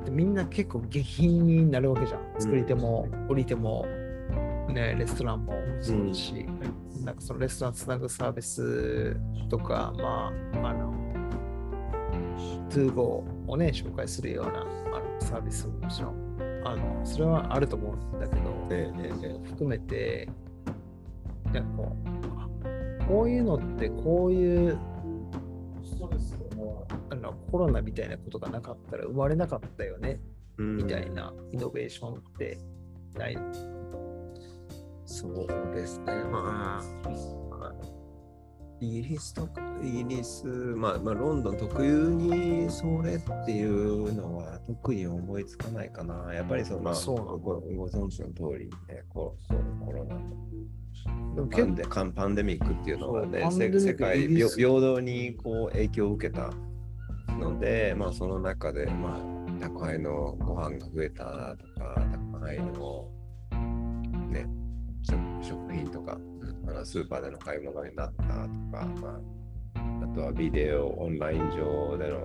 [0.00, 2.20] ってみんな結構下品になるわけじゃん。
[2.36, 3.86] 作り手も売り手も、
[4.72, 6.46] ね、レストランもそうだし、
[7.04, 9.16] なんかそのレストランつなぐサービス
[9.48, 10.92] とか、まあ、あの、
[12.68, 14.64] トゥーゴーをね、紹介するようなあ
[15.00, 18.40] のサービスももちろん、あの、それはあると思うんだけど、
[18.70, 19.48] ええええ。
[19.48, 20.28] 含めて、
[21.52, 21.96] なんかこ
[23.02, 24.78] う、こういうのってこういう、
[27.08, 30.20] あのコロナみたいなことがなかったら生まれなかったよね、
[30.58, 30.76] うん。
[30.76, 32.58] みたいなイノベーションって
[33.16, 33.38] ない？
[35.06, 36.24] そうですね。
[36.24, 37.72] まあ、
[38.80, 46.34] イギリスとか、イギリス、まあ、まあ、ロンドン特有にそれっていうのは特に思いつかないかな。
[46.34, 50.16] やっぱりその、まあ、そうごご存知の通り、ね、コロコロナ
[51.34, 56.50] でもパンデカンパンデミックっていうのがね、世界平平等にこう影響を受けた
[57.38, 63.08] ので、まあ、その中で、まあ、宅配のご飯が増えたとか、宅配の、
[65.76, 66.18] 品とか、
[66.68, 68.48] あのスーパーでの買い物になったとか、
[69.00, 69.20] ま
[69.74, 72.18] あ、あとはビデオ、オンライン上での、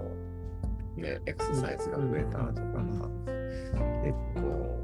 [0.97, 2.79] ね、エクササイズが増えたとか、
[4.03, 4.41] 結構、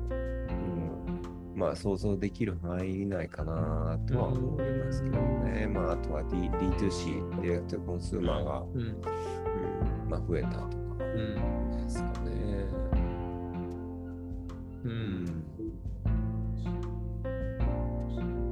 [0.09, 5.68] うん、まあ想像できる範囲以内かなとは思いますけどね。
[5.68, 8.82] まああとは、D、D2C、ディレクトコンスーマーが、うん。
[8.82, 9.01] うん
[10.09, 10.68] まあ、増えたとか
[10.99, 11.72] うん。
[11.84, 12.66] ですかね。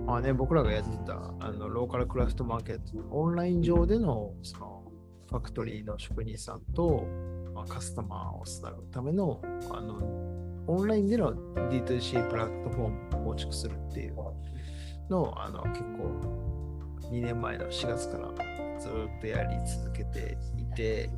[0.05, 4.83] まあね、僕らがやってたあのローカルクラフトマーケット、オンライン上でのその
[5.29, 7.07] ファクトリーの職人さんと、
[7.55, 9.41] まあ、カスタマーをつなぐための
[9.71, 9.99] あの
[10.67, 11.33] オンラインでの
[11.69, 14.15] D2C プラットフォームを構築するっていう
[15.09, 16.45] のをあの結構
[17.11, 18.29] 2年前の4月から
[18.79, 21.09] ずっとやり続けていて、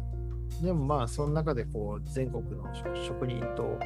[0.61, 2.65] でもまあその中でこう全国の
[3.05, 3.77] 職人と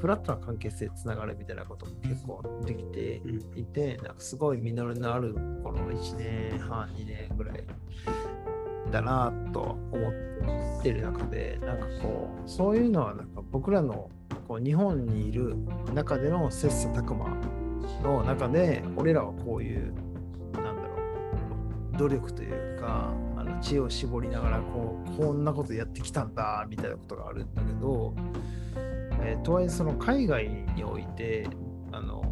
[0.00, 3.20] フラットな関係性つながるみたいなことも結構できて
[3.56, 7.64] いて、なんかすごい実りのあるこの1年半、2年ぐらい
[8.90, 14.10] だなと思ってる中で、なんかこう、そういうのはなんか僕らの
[14.46, 15.56] こう日本にいる
[15.94, 17.28] 中での切磋琢磨
[18.02, 19.92] の中で、俺らはこういう、
[20.54, 20.78] なんだろ
[21.94, 28.14] う、努力というか、あの知恵を絞りながらこう、こんなことやってきたんだみたいなことがあるんだけど、
[29.20, 31.46] えーとはいえその海外において
[31.92, 32.22] あの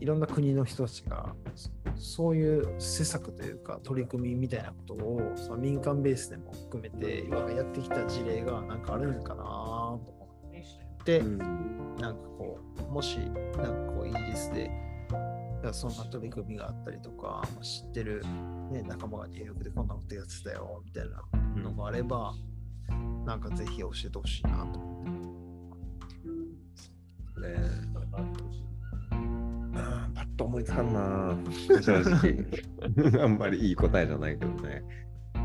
[0.00, 1.70] いろんな国の人たちがそ
[2.00, 10.28] そういう施策というか取り組みみたいなことをその民間ベースでも含めて今やってきた事例がなんかあるのかなと思
[11.02, 14.70] って、なんかこうもしなんかこうイギリスで
[15.72, 18.22] そんな取り組みがあったりとか、まあ知ってる、
[18.70, 22.32] ね、仲間がニューヨークでこんなことやってたよみたいなのがあれば、
[23.26, 24.78] なんかぜひ教えてほしいなと。
[24.78, 25.04] 思っ
[27.42, 27.48] て。
[27.48, 27.56] ね。
[29.74, 31.36] あーパッと思いつかんな。
[31.80, 33.22] 正直。
[33.22, 34.82] あんまりいい答えじゃないけどね、
[35.34, 35.38] う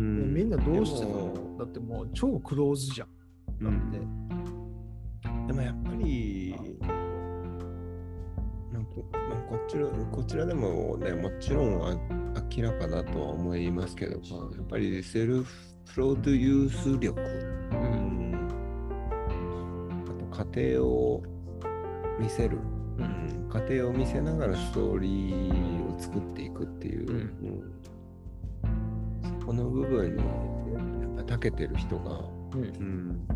[0.00, 3.08] みんなどうしてもだってもう超クローズじゃん。
[3.62, 4.26] だって。
[5.46, 6.54] でもやっぱり
[8.72, 11.96] なんか、まあ、こちらこちらでもねもちろんあ
[12.56, 17.22] 明らかだとは思いますけど、まあ、やっぱりセルフプロデュース力、う
[17.74, 18.34] ん、
[20.04, 21.22] あと家庭を
[22.20, 22.58] 見せる、
[22.98, 27.16] うん、家庭を見せながらストーリーを作っていくっていう、うん。
[27.18, 27.20] う
[29.28, 29.40] ん。
[29.40, 32.20] そこの部分にやっぱ長けてる人が、
[32.52, 32.62] うん。
[32.62, 33.26] うん、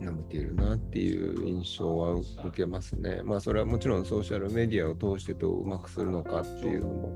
[0.00, 3.20] 舐めているなっていう印象は受けますね。
[3.24, 7.12] まあそれはもちろんソーシャルメディアを通してどううまくするのかっていうのも、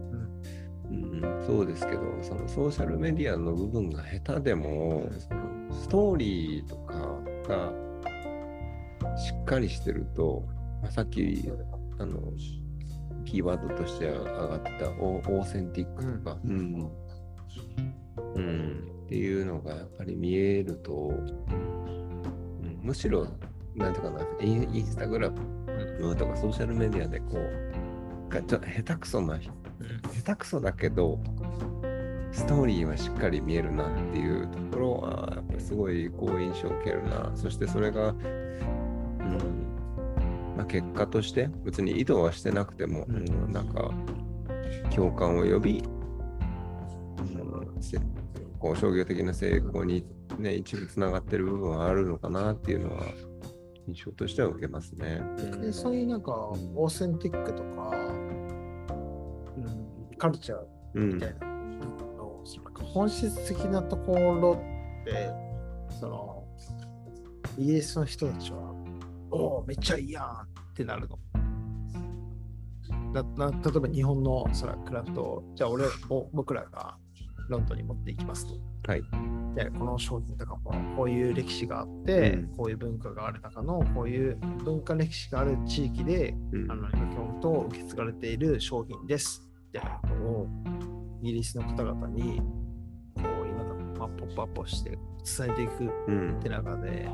[0.93, 6.95] うん、そうですけどそのソーシャルメディアの部分が下手でもそのストーリーとか
[7.49, 7.73] が
[9.17, 10.45] しっかりしてると、
[10.83, 11.49] まあ、さっき
[11.99, 12.21] あの
[13.25, 16.91] キーワードとして上がってたオオーセンティックとか、うん。
[18.35, 23.27] うん、っていうのがやっぱり見えると、うん、むしろ
[23.75, 29.39] なんていうかなインスタグラムとかソーシャルメディアでこうがちょ下手くそな
[30.25, 31.19] 下手くそだけど
[32.33, 37.31] ストーリーはしっかり見えるなっていうところはやっぱりすごい好印象を受けるな。
[37.35, 39.63] そしてそれが、うん
[40.57, 43.91] まあ、結果として別に意図はしてなくても、うん、なんか
[44.95, 45.83] 共感を呼び、
[47.19, 47.99] うん、せ
[48.59, 50.07] こう商業的な成功に、
[50.39, 53.03] ね、一部つながってる部分はあるのかなっていうのは
[53.89, 55.21] 印象としては受けますね。
[55.61, 58.02] でそういうなんか、オーセンティックとか、うん、
[60.23, 64.53] カルチャーみたいなの、その本質的なところ
[65.03, 65.29] って、
[65.99, 66.45] その、
[67.59, 68.73] イギリスの人たちは、
[69.33, 70.29] おお、めっちゃいいやんっ
[70.77, 71.19] てなるの。
[73.13, 76.97] だな例えば日本のそのクラフトを、じゃあ俺、ぼ僕らが
[77.49, 78.55] ロンドンに持っていきますと。
[78.87, 79.03] はい。
[79.57, 90.49] でこの商品とかもこういう歴史があって、うんこういう文化がある中のこういう文化歴史がある地域で、うんあの今基本と受け継がれている商品ですみたいなことを
[91.23, 92.41] イギリスの方々に
[93.15, 97.09] こう今の、まあ、ポップアップをして伝えていくうんって中で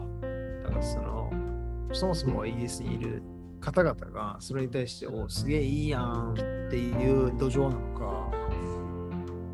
[0.64, 1.30] だからその
[1.92, 3.22] そもそもイギリスにいる
[3.60, 6.36] 方々がそれに対しておすげえいいやんっ
[6.70, 8.30] ていう土壌なのか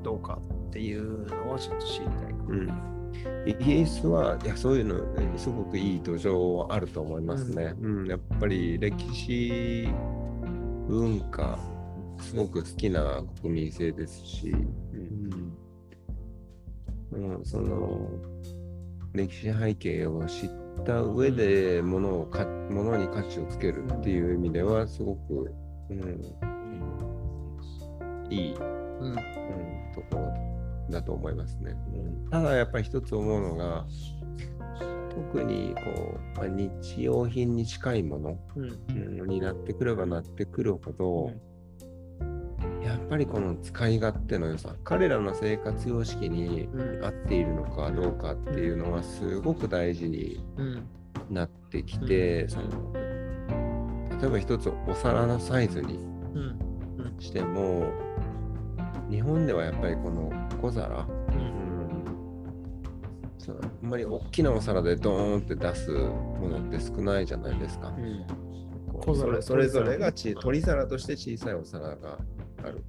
[0.02, 0.38] どうか
[0.68, 2.34] っていうのをちょっと知りたい。
[2.46, 7.74] うん、イギリスはいやそういうのえすごくいい土壌はあると思いますね。
[7.80, 9.88] うんやっぱり歴史
[10.88, 11.58] 文化
[12.24, 14.50] すごく好きな国民性ですし、
[17.12, 17.36] うん。
[17.36, 18.10] うん、その
[19.12, 20.50] 歴史背景を知っ
[20.84, 25.54] た上で物をか物に価値をつけるっていう意味ではすごく、
[25.90, 25.98] うん、
[28.30, 28.58] いいう
[29.06, 29.16] んうん、
[29.94, 30.32] ところ
[30.90, 31.76] だと思いますね。
[31.92, 33.86] うん、ただやっぱり一つ思うのが
[35.10, 38.64] 特にこう、まあ、日用品に近いもの、うん。
[38.64, 41.30] うんになってくればなってくるほど、
[42.84, 47.04] やっぱりこの使い勝手の良さ彼らの生活様式にうん。
[47.04, 50.82] 合っているのかどうかっていうのはすごく大事にうん。
[51.30, 52.92] なってきて、その
[54.20, 55.94] 例えば一つお皿のサイズに
[56.34, 56.58] うん。
[57.18, 57.86] しても
[59.10, 61.06] 日本ではやっぱりこの小皿、
[63.38, 67.92] そのあんまり大きなお皿でドーンって出すものって少ないじゃないですか。
[68.92, 72.18] こう小皿それそれぞれがち取り皿として小さいお皿が
[72.64, 72.84] ある。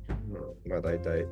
[0.66, 1.26] うん、まあ大体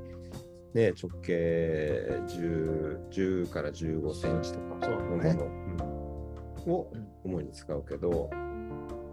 [0.73, 5.63] ね直径 10, 10から15センチとかのもの、
[6.65, 6.91] を
[7.23, 8.29] 主に使うけど、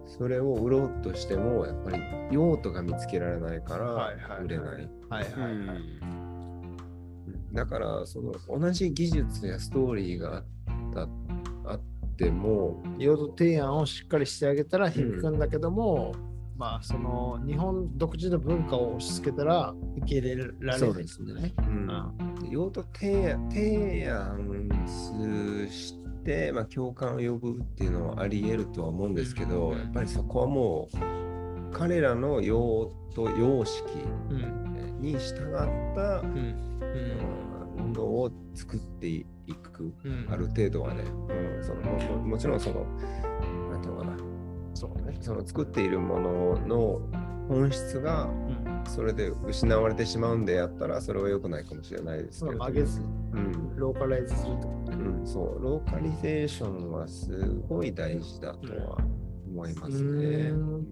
[0.07, 4.67] それを売ろうとしてもやっぱり用途が見つけられないから売れない。
[4.67, 5.51] はいはいはい。
[5.59, 6.77] うん。
[7.53, 10.45] だからその同じ技術やストーリーがあっ
[10.95, 11.09] た
[11.73, 11.81] あっ
[12.17, 16.15] ても、用途提案をしっかりしてあげたら響くんだけども、
[16.61, 21.55] まあその日本独自の文化を押し付けたら受け入れられないそうですね。
[21.57, 21.89] うん。
[22.51, 29.79] 用途提案提案して、まあ、共感を呼ぶっていうのはあり得るとは思うんですけど、うん。
[29.79, 33.83] やっぱりそこはもう彼らの用途様式
[34.29, 36.37] うんに従ったうん。
[36.83, 37.87] うん。
[37.87, 39.25] ものを作ってい
[39.73, 40.27] く、うん。
[40.29, 42.85] ある程度はね、うん、そのもちろんその、
[43.71, 44.17] なんていうのかな、
[44.75, 45.17] そうね。
[45.21, 47.01] その作っているものの
[47.49, 53.05] 本質がうんそれで失われてしまうんでやったらそれは良くないかもしれないですけど、曲げずう
[53.39, 54.75] んローカライズするとか。
[54.91, 57.31] うん、そうローカリゼーションはす
[57.69, 58.99] ごい大事だとは
[59.47, 60.51] 思いますね。
[60.51, 60.87] うん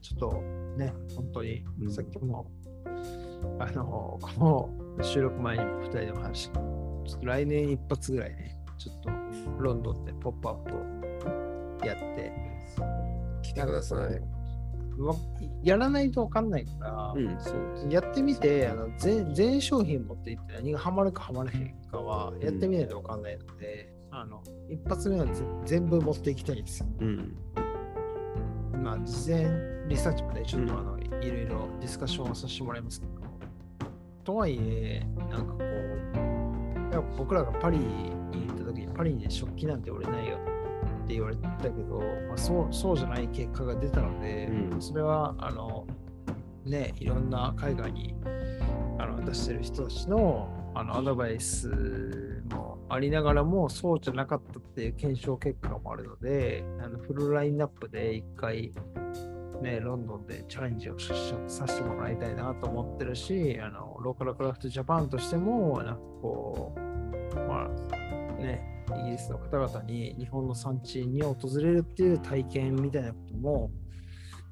[0.00, 0.42] ちょっと
[0.78, 2.50] ね、本当にうんさっきも、
[3.58, 9.10] あの、この収録前に2人でも話しちょっと来年一発ぐらいね、ちょっと
[9.58, 10.99] ロンドンでポップアップを
[11.86, 12.32] やって、
[13.42, 14.40] 来てください。
[15.02, 15.14] わ
[15.62, 26.86] やらないと分かんないから、うん、そうやってみてあの全全商品持っていって何がハマるかハマらへんかはやってみないと分かんないので、あの一発目はぜ全部持っていきたいんですよ。
[27.00, 27.34] うん、
[28.82, 33.12] まあ、事前リサーチもね、ちょっとあの、いろいろディスカッションをさせてもらいますけど、
[34.24, 40.38] とはいえ、なんかこう、僕らがパリに行った時に、パリに食器なんて売れないよ。
[41.10, 41.98] って言われてたけど、
[42.28, 44.80] まあ、そうそうじゃない結果が出たので、うん。
[44.82, 45.86] それはあの、
[46.64, 48.14] ね、いろんな海外に
[48.98, 51.68] あの出してる人たちのあのアドバイス
[52.52, 58.72] もありながらもそうじゃなかったっていう検証結果もあるのであのフルラインナップで一回、
[59.62, 61.12] ね、ロンドンでチャレンジをさ
[61.48, 73.70] させてもらいたいなと思ってるしあのローカルクラフトジャパンとしてもなんかこうまあねイギリスの方々に日本の産地に訪れるっていう体験みたいなことも、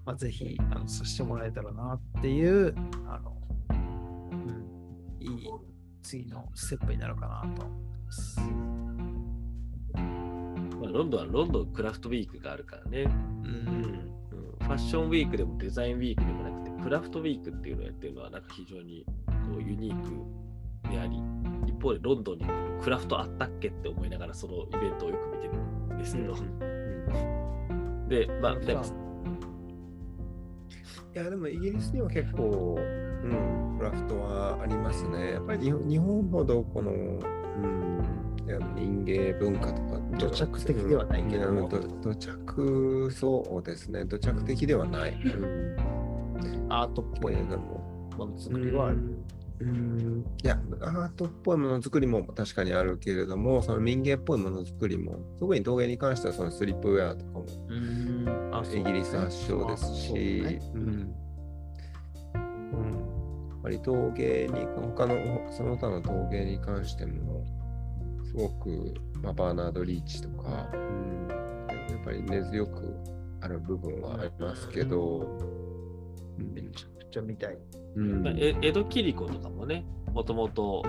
[0.04, 2.74] まあ、ぜひあのさせてもらえたらなっていう
[3.06, 3.36] あの、
[3.70, 5.48] うん、いい
[6.02, 8.40] 次のステップになるかなと思います。
[10.80, 13.74] まあ、ロンドンはロンドンクラフトウィークがあるからね、ううんん。
[13.74, 14.66] うん。
[14.66, 19.12] ファッションウィークでもデザインウィークでもなくて、クラフトウィークっていうのをやってるのは、なんか非常にこ
[19.58, 21.20] うユニークであり、
[21.78, 25.54] 一方でロンドンに来るクラフトあったっけって思いながら、そのイベントをよく見てる
[25.94, 26.34] んですけど、
[28.08, 28.82] で、まあ、でも
[31.14, 35.32] いやでもイギリスには結構、うん、クラフトはありますね。
[35.32, 38.02] やっぱり日本ほどこの、うん、
[38.46, 41.52] いや民芸文化とか土着的ではないけど。
[41.52, 41.78] もうんど
[42.12, 44.04] 土着そうですね。
[44.04, 45.12] 土着的ではない。
[45.12, 45.76] うん。
[46.68, 48.96] アートっぽいけれどもものづくりはある。
[48.96, 49.64] うんい
[50.46, 57.44] や、アートっぽいものづくりも確かにあるけれども、その民芸っぽいものづくりも、特に陶芸に関してはそのスリップウェアとかも
[58.72, 60.60] イギリス発祥ですし、ね。
[60.74, 60.82] うん。
[60.82, 61.00] うん、
[63.50, 65.16] やっぱり陶芸に、他の
[65.50, 67.44] その他の陶芸に関しても、
[68.24, 71.34] すごく、まあ、バーナード・リーチとか、うん、や
[71.96, 72.94] っぱり根強く
[73.40, 75.26] ある部分はありますけど、め
[77.10, 77.58] ちゃ見たい。
[77.96, 78.22] うん。
[78.22, 80.82] まあえ江戸切子とかもね、もともと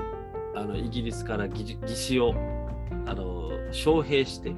[0.56, 2.34] あのイギリスから技師を
[3.06, 4.54] あの招聘して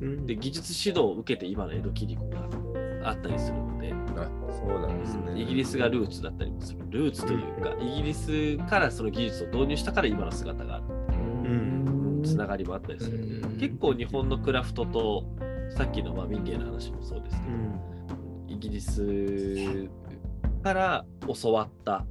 [0.00, 0.26] うん。
[0.26, 5.40] で、技術指導を受けて今の江戸切子があったりするので、あそうなんですね。
[5.40, 6.80] イギリスがルーツだったりもする。
[6.90, 10.84] ルーツというか、イギリスからその技術を導入したから今の姿がある。
[11.52, 12.22] ん。
[12.24, 13.18] つながりもあったりする。
[13.18, 13.58] うん。
[13.58, 15.24] 結構日本のクラフトと、
[15.70, 17.80] さっきのまあ民芸の話もそうですけど、うん。
[18.48, 19.88] イギリス
[20.66, 21.04] から
[21.40, 22.04] 教わった、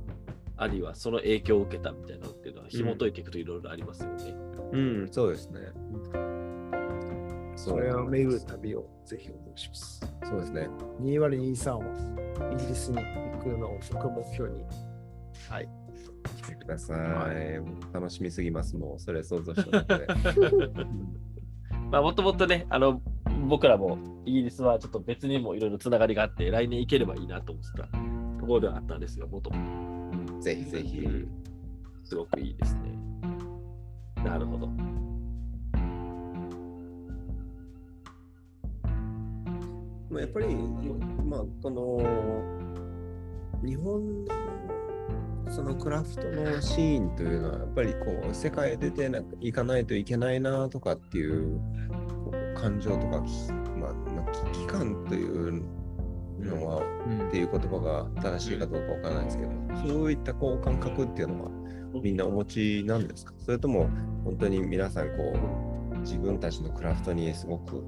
[0.56, 4.34] あるいはその影響を受けたみたいなのっていうのは、紐解いていくといろいろありますよね。
[4.72, 5.60] うん、そうですね。
[7.58, 10.02] それを巡る旅をぜひお願いします。
[10.24, 10.70] そうですね。
[11.02, 14.64] 2023はイギリスに行くのを僕目標に。
[15.50, 15.70] はい。
[16.38, 16.96] 来てくださ
[17.34, 17.94] い。
[17.94, 18.78] 楽しみすぎます。
[18.78, 20.08] もう、それ想像したので。
[21.92, 23.02] まあ、もともとね、あの、
[23.50, 28.15] 僕らもイギリスはちょっと別にもいろいろつながりがあって、来年行ければいいなと思ってた
[28.46, 30.40] ところではあったんですが、もともと。
[30.40, 31.00] ぜひぜひ。
[31.00, 31.28] うん
[32.08, 32.82] すごくいいですね。
[34.24, 34.68] なるほど。
[40.12, 40.56] まあやっぱり、
[41.26, 51.60] まあ、この、日本のそのクラフトのシーンというのは、やっぱりこう、世界へ出てな行かないといけないなとかっていう
[52.56, 55.64] 感情とか、きまあ、まあ、危機感という
[56.40, 56.82] のは、
[57.28, 59.52] っていう言葉が正しいかどうかわからないですけど、
[59.88, 61.52] そういったこう感覚っていうのは
[62.02, 63.34] みんなお持ちなんですか？
[63.38, 63.90] それとも
[64.24, 65.34] 本当に皆さんこ
[65.94, 67.84] う自分たちのクラフトにすごく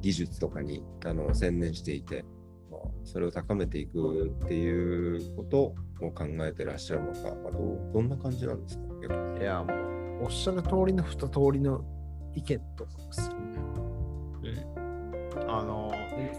[0.00, 2.24] 技術とかにあの専念していて、
[2.70, 8.84] まあ、それを高めていくっていうことを考えてらっしゃるのか、まあ、どうどんな感じなんですか？
[9.40, 9.72] いや、も
[10.20, 11.84] う、おっしゃる通りの二通りの
[12.34, 13.30] 意見と思います。
[14.42, 15.50] うん。
[15.50, 15.92] あの、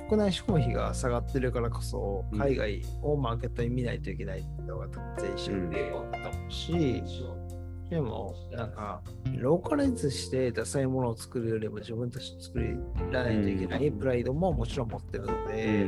[0.10, 2.40] 国内消費が下がってるからこそ、うん。
[2.40, 5.32] 海外をマーケットに見ないといけないっていうのが全
[5.66, 7.04] 身であったし、
[7.90, 9.02] でも、なんか、
[9.38, 12.60] ローカライズしてダサいものを作るよりも自分たちで作
[13.12, 15.88] らないといけないプライドももちろん持ってるので、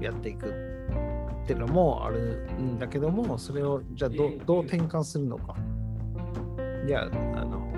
[0.00, 5.54] やっていくっていうのもあるんだけども、それをじゃあどうどう転換するのか。
[6.86, 7.70] いや、あの、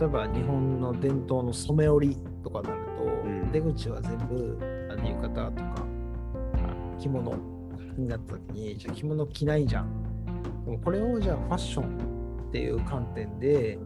[0.00, 2.81] 例えば日本の伝統の染め織りとかになると、うん
[3.52, 4.58] 出口は全部
[4.90, 7.36] あの浴衣とかあ着物
[7.96, 10.64] になった時に、じゃあ着物着ないじゃん。
[10.64, 13.78] でもこれをじゃあファッションっていう観点で、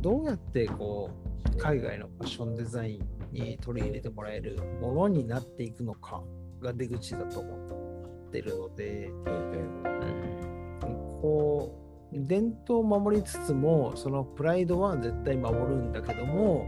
[0.00, 1.10] どうやってこ
[1.54, 6.22] う海外のファッションデザインに取り入れてもらえるものになっていくのか
[6.60, 7.56] が出口だと思
[8.28, 9.10] ってるので、
[11.22, 11.74] こ
[12.12, 16.66] う伝統を守りつつもそのプライドは絶対守るんだけども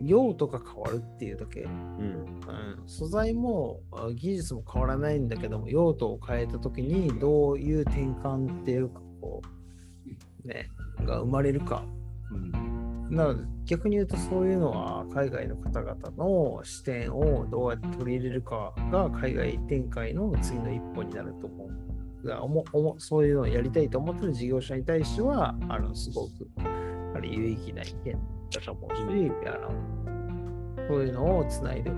[0.00, 1.70] 用途が変わるっていうだけ、うん。
[1.70, 9.42] うん、素材もあ技術も変わらないんだけども用途を変えた時にどういう転換っていうかこ
[10.44, 10.68] うね
[11.04, 11.84] が生まれるか。
[12.30, 13.10] うん。
[13.10, 21.68] なので逆に言うとそういうのは海外の方々の視点をどうやって取り入れるかが海外展開の次の一歩になると思う。
[22.26, 26.48] だからおもおもそういうのをやりたいと思ってる事業者に対しては、あのすごく
[27.16, 28.12] あれ有意義な意見
[28.50, 29.02] だと思うし、
[29.46, 29.70] あの
[30.88, 31.90] そういうのをつないで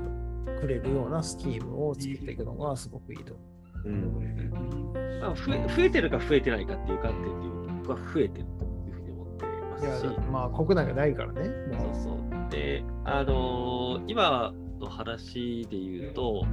[0.61, 3.49] くれるようなスキームを作っていくのがすごくいいと思う。
[3.85, 7.33] うんまあ、増え増えてるか増えてないかっていう観点でいう
[7.67, 11.51] と、僕は増えてるというふうに思ってまいやすし、まあ国内がないからね。
[11.79, 12.51] そうそう。
[12.51, 16.45] で、あのー今の話で言うと、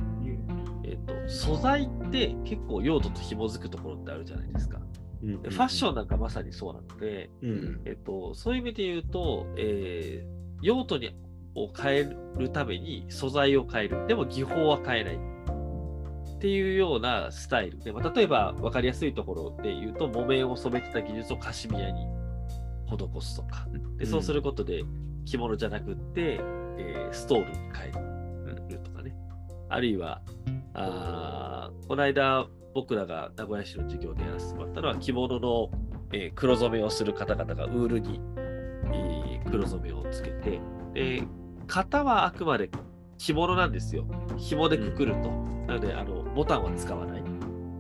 [0.84, 4.80] えっと、素材って結構用途と紐づくところってあるじゃないですか。
[5.24, 11.14] うんでファッションなんかまさにそうなので、うんえっと、そういう意味で言うと、えー用途に
[11.54, 14.08] を変えるために素材を変える。
[14.08, 15.16] でも技法は変えない。
[15.16, 22.08] っていうようなスタイルで、まあ、例えば分かりやすいところで言うと、木綿を染めてた技術をカシミヤに
[22.88, 23.68] 施すとか。
[23.98, 24.84] でそうすることで
[25.26, 26.40] 着物じゃなくって、
[26.78, 29.16] えーストールに変えるとかね。
[29.70, 30.22] あるいは、
[30.74, 35.72] あーこの間僕らが名古屋市の授業でやらせてもらったのは着物の、
[36.12, 38.20] えー黒染めをする方々がウールに、
[38.92, 40.60] えー黒染めをつけて、
[40.94, 41.24] で
[41.68, 42.70] 型はあくまで
[43.18, 44.06] 着物なんですよ。
[44.36, 45.32] 紐でくくると。
[45.68, 47.24] なのであの、ボタンは使わない。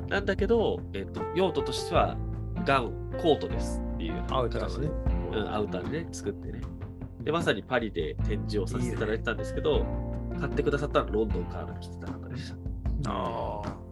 [0.08, 2.16] なんだけど、えっと用途としては
[2.64, 4.90] ガウン、コートですっていうアウターのね。
[5.34, 6.62] うん、アウターでね、作ってね。
[7.20, 9.86] で、まさにパリで展示をさせていただいてたんですけど、
[10.40, 12.50] 買ってくださったのはロンドンから来てた方でし
[13.04, 13.12] た。
[13.12, 13.85] ああ。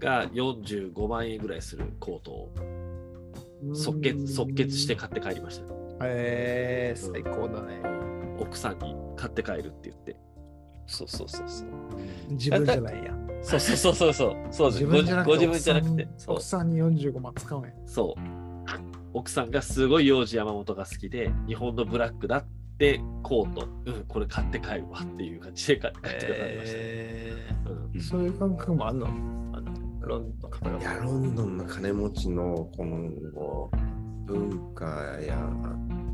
[0.00, 2.54] うんうん、が45万円ぐらいするコートを
[3.74, 5.74] 即決即決して買って帰りました。
[6.04, 7.80] えー、最高だね。
[8.38, 10.16] 奥さんに買って帰るって言って。
[10.86, 11.68] そうそうそうそう。
[12.30, 13.14] 自分じゃないや。
[13.42, 14.36] そうそうそうそうそう。
[14.50, 16.08] そう自分じゃなくて、ごご自分じゃなくて。
[16.16, 17.74] そう奥さんに45万使うね。
[17.86, 18.48] そう。
[19.12, 22.46] 奥さんがすごい幼児山本が好きで、日本のブラックだっ
[22.78, 26.76] てコート、うん、これ買って帰るわっていう感じで買買ってくださいました。
[26.78, 29.37] えうんー、そういう感覚もあんのあの？
[30.08, 33.70] ロンドンの方いや、ロンドンの金持ちのこの
[34.26, 34.86] 文化
[35.20, 35.38] や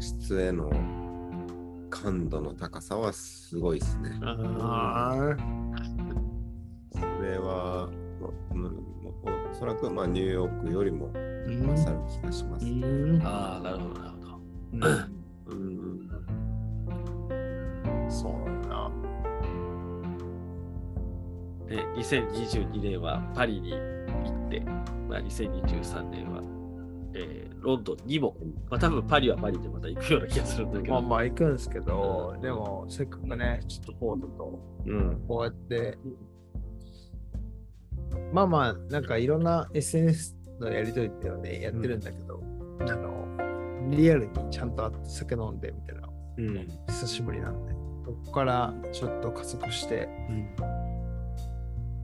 [0.01, 0.69] 質への
[1.91, 4.11] 感度の高さはすごいですね。
[4.23, 5.15] あ
[6.91, 7.89] それは、
[8.53, 12.67] おそらくまあニューヨークよりもー勝る気がします。
[12.67, 14.41] うんああ、なるほど、なるほど。
[15.47, 16.11] うん
[18.11, 18.91] そうなんだ。
[21.69, 24.61] で、2022年はパリに行って、
[25.09, 26.43] まあ、2023年は、
[27.15, 28.37] えーロンドンにも、
[28.71, 34.27] まあ、多分パリはパリでまた行くような気がするんだけど、まあまあ行くんですけど、でもせっかくね、ちょっとフォード。
[34.29, 35.25] とうん。
[35.27, 35.99] こうやって、
[38.33, 42.43] まあまあ、なんかいろんな SNS のやりとりっていうのをね、やってるんだけど、
[42.81, 46.69] あの、リアルにちゃんと酒飲んでみたいな、うん。
[46.89, 50.07] 久しぶりなんで、ここからちょっと加速して、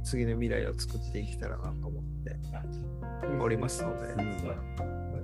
[0.03, 2.37] 次の未来を作っていけたらなと思って
[3.41, 4.15] おりますので、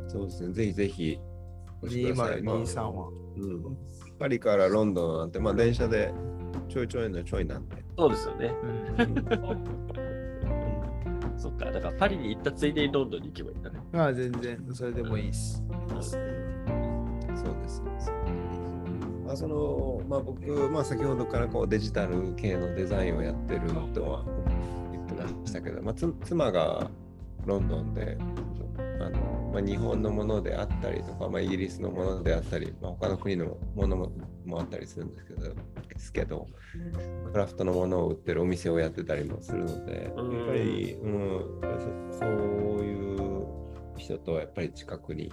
[0.09, 1.18] そうですね、ぜひぜひ
[1.83, 2.43] お越しください。
[2.43, 3.09] まあ2023は。
[3.09, 3.77] うん
[4.18, 6.11] パリからロンドンなんて、まあ電車で
[6.70, 7.85] ちょいちょいのちょいなんで。
[7.99, 8.55] そうですよね。
[8.99, 10.16] うん
[11.39, 13.81] そっか、だからパリに行ったついでにロンドンに行けばいいんだね。
[13.93, 15.62] まあ全然それでもいいです。
[15.89, 16.03] そうで
[17.68, 17.87] すね。
[19.27, 24.24] まあそのまあ、僕、まあ、先ほどからこうデジタル系のデザインをやってるとは
[25.57, 26.91] したけど、まあ、つ妻が
[27.45, 28.17] ロンドンで
[29.01, 34.13] あの、まあ、日本のものであったりとか、まあ、イギリスのものであったり、まあ、他の国のものも
[34.45, 35.55] もあったりするんですけどで
[35.99, 36.47] すけど
[37.33, 41.61] クラフトのものを売ってるお店をやってたりもするのでやうんっぱり、うん、
[42.13, 42.29] そそう
[42.85, 43.47] いう
[43.97, 45.33] 人とやっぱり近くに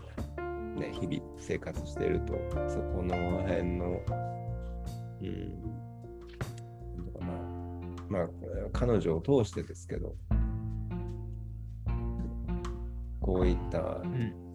[0.75, 2.33] ね、日々生活してると、
[2.67, 4.01] そこの辺の、
[5.21, 5.72] うん、
[8.13, 8.27] まあ、
[8.71, 10.15] 彼女を通してですけど、
[13.19, 14.03] こういった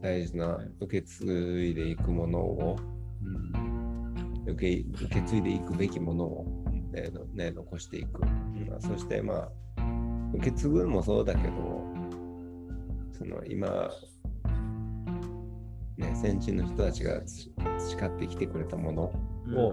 [0.01, 2.77] 大事な受け継いでいくものを、
[4.47, 6.45] 受け受け継いでいくべきものを、
[6.93, 8.21] ねのね、残していく。
[8.21, 9.53] まあ、そして、まあ、
[10.35, 11.53] 受け継ぐのもそうだけど、
[13.13, 13.91] その今、
[15.97, 19.73] ね、先人の人たちがつ培ってきてくれたものを、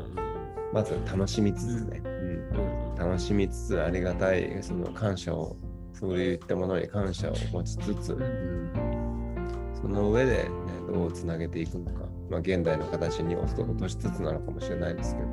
[0.74, 2.96] まず楽しみつつね、うん。
[2.96, 5.56] 楽しみつつありがたいその感謝を
[5.94, 8.18] そういったものに感謝を持ちつつ、
[9.82, 10.50] その上で、ね、
[10.92, 15.28] どうつなげていくのか、まあ、現代の形に落としつつなのかもしれないですけど、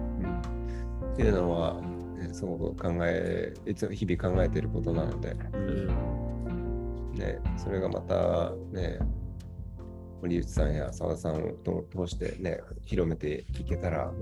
[1.12, 1.81] っていうのは、
[2.16, 5.35] ね、すごく考えいつも日々考えていることなので、
[7.14, 8.99] ね、それがまたね
[10.23, 14.12] 堀内さんや澤田さんをと通してね、広めていけたら、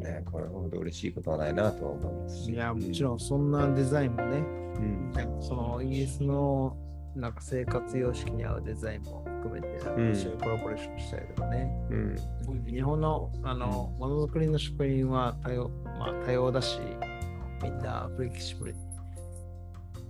[0.00, 2.52] ね、これ本当嬉しいことはないなとは思いますし。
[2.52, 5.12] いや、もちろんそんなデザインもね、うん。
[5.42, 6.74] そのイギリスの
[7.14, 9.68] なんか生活様式に合うデザインも含めて、
[10.18, 11.70] 一緒にコラボレーションしたりとかね。
[11.90, 12.16] うん。
[12.64, 15.68] 日本のあのものづくりの職人は多様,、
[15.98, 16.78] まあ、多様だし、
[17.62, 18.78] みんなフレキシブルに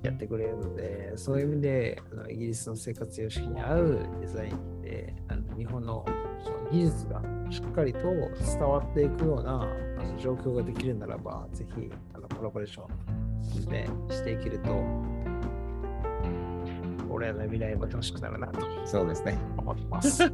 [0.05, 6.05] やってくれるので、そういう意味であのイギリスの生活様式に合うデザインで、あの日本の
[6.45, 9.67] その技術がしっかりと伝わっていくようなあ
[10.03, 12.87] の状況ができるならば、ぜひあのコラボレーショ
[13.67, 14.71] ン、ね、していけると、
[17.11, 19.39] 俺らの未来も楽しくなるなとそうですね。
[19.57, 20.25] 思ってます。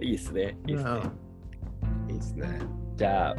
[0.00, 0.56] いいですね。
[0.66, 1.00] いいですね。
[2.08, 2.60] いいですね。
[2.96, 3.36] じゃあ、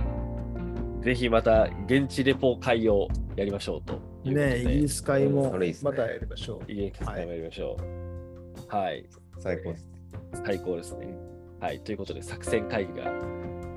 [1.01, 4.10] ぜひまた現地レポ会をやりましょうと。
[4.23, 6.71] ねイギリス会もまたやりましょう。
[6.71, 8.75] イギリス会もやりましょう。
[8.75, 9.05] はい。
[9.39, 9.87] 最高です。
[10.45, 11.07] 最高ですね。
[11.59, 11.79] はい。
[11.79, 13.11] ということで、作戦会議が、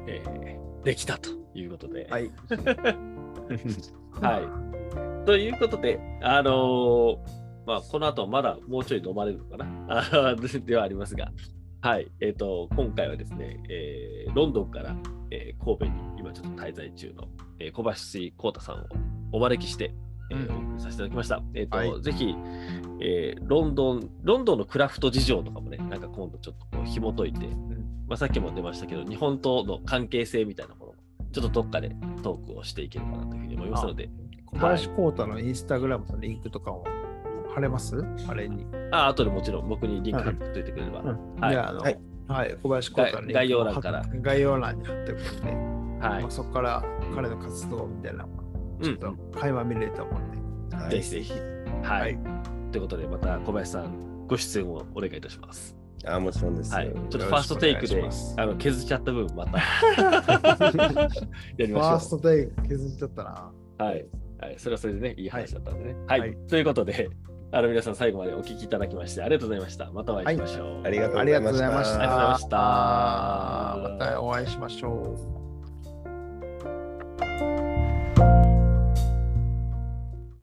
[0.07, 2.07] えーできたということで。
[2.11, 2.31] はい。
[4.21, 4.41] は
[5.23, 5.27] い。
[5.27, 7.17] ということで、あのー
[7.67, 9.67] まあ、この後はまだもうちょい飲まれるのかな？
[9.89, 11.33] あでではありますが、
[11.81, 12.13] はい。
[12.21, 14.95] えっ、と、今回はですね、えーロンドンから、
[15.31, 17.29] えー神戸に今ちょっと滞在中の、
[17.59, 18.87] えー小林幸太さんを
[19.33, 19.95] お招きして、
[20.35, 20.57] えーうん。
[20.57, 21.43] お送りさせていただきました。
[21.55, 22.03] えっ、と、はい。
[22.03, 22.35] ぜひ、
[23.01, 27.47] えーロンドン、ロンドンのクラフト事情とかもね、なんか今度ちょっとこう紐解いて、
[28.09, 30.99] まあ、さっきも出ましたけど、日本との関係性みたいなものも、
[31.33, 34.11] ちょっとどっかでトークをしていければなというふうに思いますので、
[34.47, 36.85] 小林光太のインスタグラムのリンクとかも
[37.55, 38.05] 貼れます？
[38.29, 38.67] あれに。
[38.93, 41.57] ああとでもちろん僕にリンク貼っといてくれれば、はい。
[41.57, 41.99] はい。
[42.27, 44.03] はい、小林光太の概要欄から。
[44.23, 45.41] 概要欄に貼っておくの
[46.01, 46.23] で、はい。
[46.23, 48.44] まあ、そこから彼の活動みたいなのも
[48.83, 51.33] ちょっと垣間見れると思うんで、はいぜひぜひ。
[51.83, 52.01] はい。
[52.01, 52.19] はい
[52.75, 55.77] ということで、また小林さん、ご出演をお願いいたします。
[56.05, 56.75] あ、もちろんです。
[56.75, 56.93] はい。
[56.93, 58.03] ちょっとファーストテイクで
[58.37, 59.65] あの削っちゃった部分、またや
[61.57, 63.53] り ファーましょストテイク削っちゃったな。
[63.79, 63.83] う。
[63.85, 64.07] はい。
[64.41, 64.55] はい。
[64.59, 65.97] それはそれでね、いい話だったんでね。
[66.09, 66.21] はい。
[66.21, 67.09] はいということで、
[67.53, 69.93] あの皆さん最後までお聞きいただきましてありがとうございました。
[69.93, 71.25] またお会いしましょうありがとうございました。
[71.25, 75.44] ありがとうございましたまたお会いしましょう。